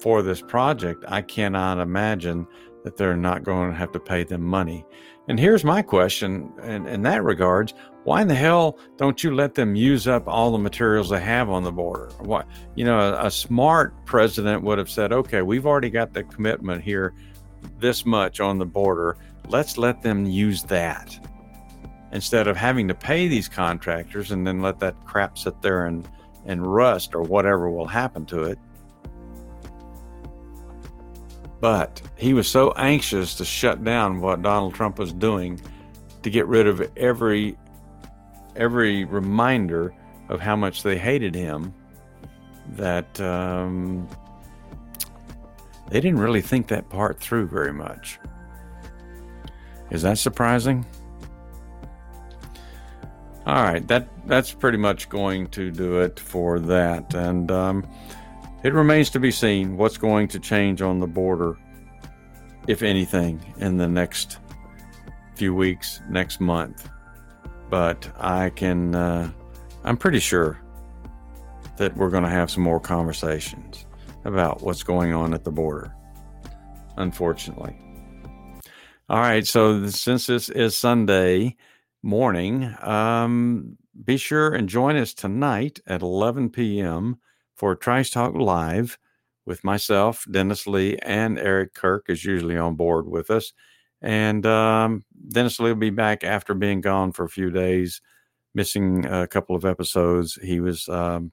for 0.00 0.22
this 0.22 0.40
project, 0.40 1.04
I 1.08 1.22
cannot 1.22 1.78
imagine 1.78 2.46
that 2.84 2.96
they're 2.96 3.16
not 3.16 3.42
going 3.42 3.70
to 3.70 3.76
have 3.76 3.92
to 3.92 4.00
pay 4.00 4.24
them 4.24 4.42
money. 4.42 4.84
And 5.28 5.38
here's 5.38 5.64
my 5.64 5.82
question 5.82 6.52
in, 6.62 6.86
in 6.86 7.02
that 7.02 7.22
regards 7.22 7.74
why 8.04 8.22
in 8.22 8.28
the 8.28 8.34
hell 8.34 8.78
don't 8.96 9.22
you 9.22 9.34
let 9.34 9.54
them 9.54 9.74
use 9.74 10.08
up 10.08 10.26
all 10.26 10.50
the 10.50 10.58
materials 10.58 11.10
they 11.10 11.20
have 11.20 11.50
on 11.50 11.62
the 11.62 11.72
border? 11.72 12.10
What 12.20 12.46
you 12.74 12.84
know, 12.84 12.98
a, 12.98 13.26
a 13.26 13.30
smart 13.30 13.94
president 14.06 14.62
would 14.62 14.78
have 14.78 14.88
said, 14.88 15.12
okay, 15.12 15.42
we've 15.42 15.66
already 15.66 15.90
got 15.90 16.14
the 16.14 16.24
commitment 16.24 16.82
here, 16.82 17.12
this 17.78 18.06
much 18.06 18.40
on 18.40 18.58
the 18.58 18.64
border. 18.64 19.18
Let's 19.48 19.76
let 19.76 20.00
them 20.00 20.24
use 20.24 20.62
that 20.64 21.18
instead 22.12 22.48
of 22.48 22.56
having 22.56 22.88
to 22.88 22.94
pay 22.94 23.28
these 23.28 23.48
contractors 23.48 24.30
and 24.30 24.46
then 24.46 24.60
let 24.60 24.78
that 24.80 24.94
crap 25.04 25.38
sit 25.38 25.60
there 25.60 25.86
and, 25.86 26.08
and 26.46 26.66
rust 26.66 27.14
or 27.14 27.22
whatever 27.22 27.70
will 27.70 27.86
happen 27.86 28.24
to 28.26 28.44
it. 28.44 28.58
But 31.60 32.00
he 32.16 32.34
was 32.34 32.48
so 32.48 32.72
anxious 32.72 33.34
to 33.34 33.44
shut 33.44 33.82
down 33.82 34.20
what 34.20 34.42
Donald 34.42 34.74
Trump 34.74 34.98
was 34.98 35.12
doing 35.12 35.60
to 36.22 36.30
get 36.30 36.46
rid 36.46 36.66
of 36.66 36.88
every 36.96 37.56
every 38.56 39.04
reminder 39.04 39.94
of 40.28 40.40
how 40.40 40.56
much 40.56 40.82
they 40.82 40.98
hated 40.98 41.34
him 41.34 41.72
that 42.72 43.20
um, 43.20 44.06
they 45.90 46.00
didn't 46.00 46.18
really 46.18 46.40
think 46.40 46.66
that 46.68 46.88
part 46.90 47.20
through 47.20 47.46
very 47.46 47.72
much. 47.72 48.18
Is 49.90 50.02
that 50.02 50.18
surprising? 50.18 50.84
All 53.48 53.62
right, 53.62 53.88
that 53.88 54.06
that's 54.26 54.52
pretty 54.52 54.76
much 54.76 55.08
going 55.08 55.46
to 55.48 55.70
do 55.70 56.00
it 56.00 56.20
for 56.20 56.60
that, 56.60 57.14
and 57.14 57.50
um, 57.50 57.88
it 58.62 58.74
remains 58.74 59.08
to 59.10 59.18
be 59.18 59.30
seen 59.30 59.78
what's 59.78 59.96
going 59.96 60.28
to 60.28 60.38
change 60.38 60.82
on 60.82 61.00
the 61.00 61.06
border, 61.06 61.56
if 62.66 62.82
anything, 62.82 63.40
in 63.56 63.78
the 63.78 63.88
next 63.88 64.36
few 65.34 65.54
weeks, 65.54 66.02
next 66.10 66.40
month. 66.40 66.90
But 67.70 68.06
I 68.18 68.50
can, 68.50 68.94
uh, 68.94 69.30
I'm 69.82 69.96
pretty 69.96 70.20
sure 70.20 70.60
that 71.78 71.96
we're 71.96 72.10
going 72.10 72.24
to 72.24 72.28
have 72.28 72.50
some 72.50 72.64
more 72.64 72.80
conversations 72.80 73.86
about 74.26 74.60
what's 74.60 74.82
going 74.82 75.14
on 75.14 75.32
at 75.32 75.44
the 75.44 75.52
border, 75.52 75.94
unfortunately. 76.98 77.78
All 79.08 79.20
right, 79.20 79.46
so 79.46 79.86
since 79.86 80.26
this 80.26 80.50
is 80.50 80.76
Sunday 80.76 81.56
morning, 82.02 82.74
um, 82.80 83.76
be 84.04 84.16
sure 84.16 84.54
and 84.54 84.68
join 84.68 84.96
us 84.96 85.14
tonight 85.14 85.80
at 85.86 86.02
11 86.02 86.50
p.m 86.50 87.18
for 87.58 87.74
Trice 87.74 88.08
Talk 88.10 88.34
Live 88.34 88.98
with 89.44 89.64
myself, 89.64 90.24
Dennis 90.30 90.66
Lee, 90.66 90.96
and 91.02 91.38
Eric 91.38 91.74
Kirk 91.74 92.06
is 92.08 92.24
usually 92.24 92.56
on 92.56 92.76
board 92.76 93.08
with 93.08 93.30
us. 93.30 93.52
And 94.00 94.46
um, 94.46 95.04
Dennis 95.30 95.58
Lee 95.58 95.70
will 95.70 95.76
be 95.76 95.90
back 95.90 96.22
after 96.22 96.54
being 96.54 96.80
gone 96.80 97.10
for 97.10 97.24
a 97.24 97.28
few 97.28 97.50
days, 97.50 98.00
missing 98.54 99.04
a 99.06 99.26
couple 99.26 99.56
of 99.56 99.64
episodes. 99.64 100.38
He 100.40 100.60
was 100.60 100.88
um, 100.88 101.32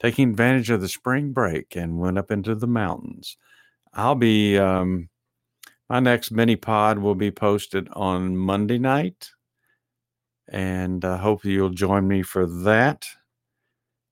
taking 0.00 0.30
advantage 0.30 0.70
of 0.70 0.80
the 0.80 0.88
spring 0.88 1.32
break 1.32 1.76
and 1.76 2.00
went 2.00 2.16
up 2.16 2.30
into 2.30 2.54
the 2.54 2.66
mountains. 2.66 3.36
I'll 3.92 4.14
be, 4.14 4.56
um, 4.56 5.10
my 5.90 6.00
next 6.00 6.30
mini 6.30 6.56
pod 6.56 7.00
will 7.00 7.16
be 7.16 7.30
posted 7.30 7.86
on 7.92 8.34
Monday 8.34 8.78
night. 8.78 9.30
And 10.50 11.04
I 11.04 11.10
uh, 11.14 11.18
hope 11.18 11.44
you'll 11.44 11.70
join 11.70 12.08
me 12.08 12.22
for 12.22 12.46
that. 12.64 13.06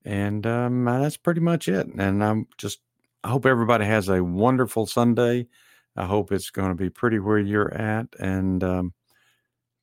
And 0.05 0.47
um, 0.47 0.85
that's 0.85 1.17
pretty 1.17 1.41
much 1.41 1.69
it. 1.69 1.87
And 1.87 2.25
I'm 2.25 2.47
just, 2.57 2.81
I 3.25 3.29
hope 3.29 3.45
everybody 3.45 3.85
has 3.85 4.09
a 4.09 4.23
wonderful 4.23 4.87
Sunday. 4.87 5.49
I 5.97 6.07
hope 6.07 6.31
it's 6.31 6.51
going 6.51 6.69
to 6.69 6.75
be 6.77 6.91
pretty 6.91 7.19
where 7.19 7.39
you're 7.39 7.75
at. 7.75 8.07
And 8.21 8.63
um, 8.63 8.95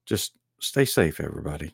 just 0.06 0.34
stay 0.60 0.86
safe, 0.86 1.20
everybody. 1.20 1.74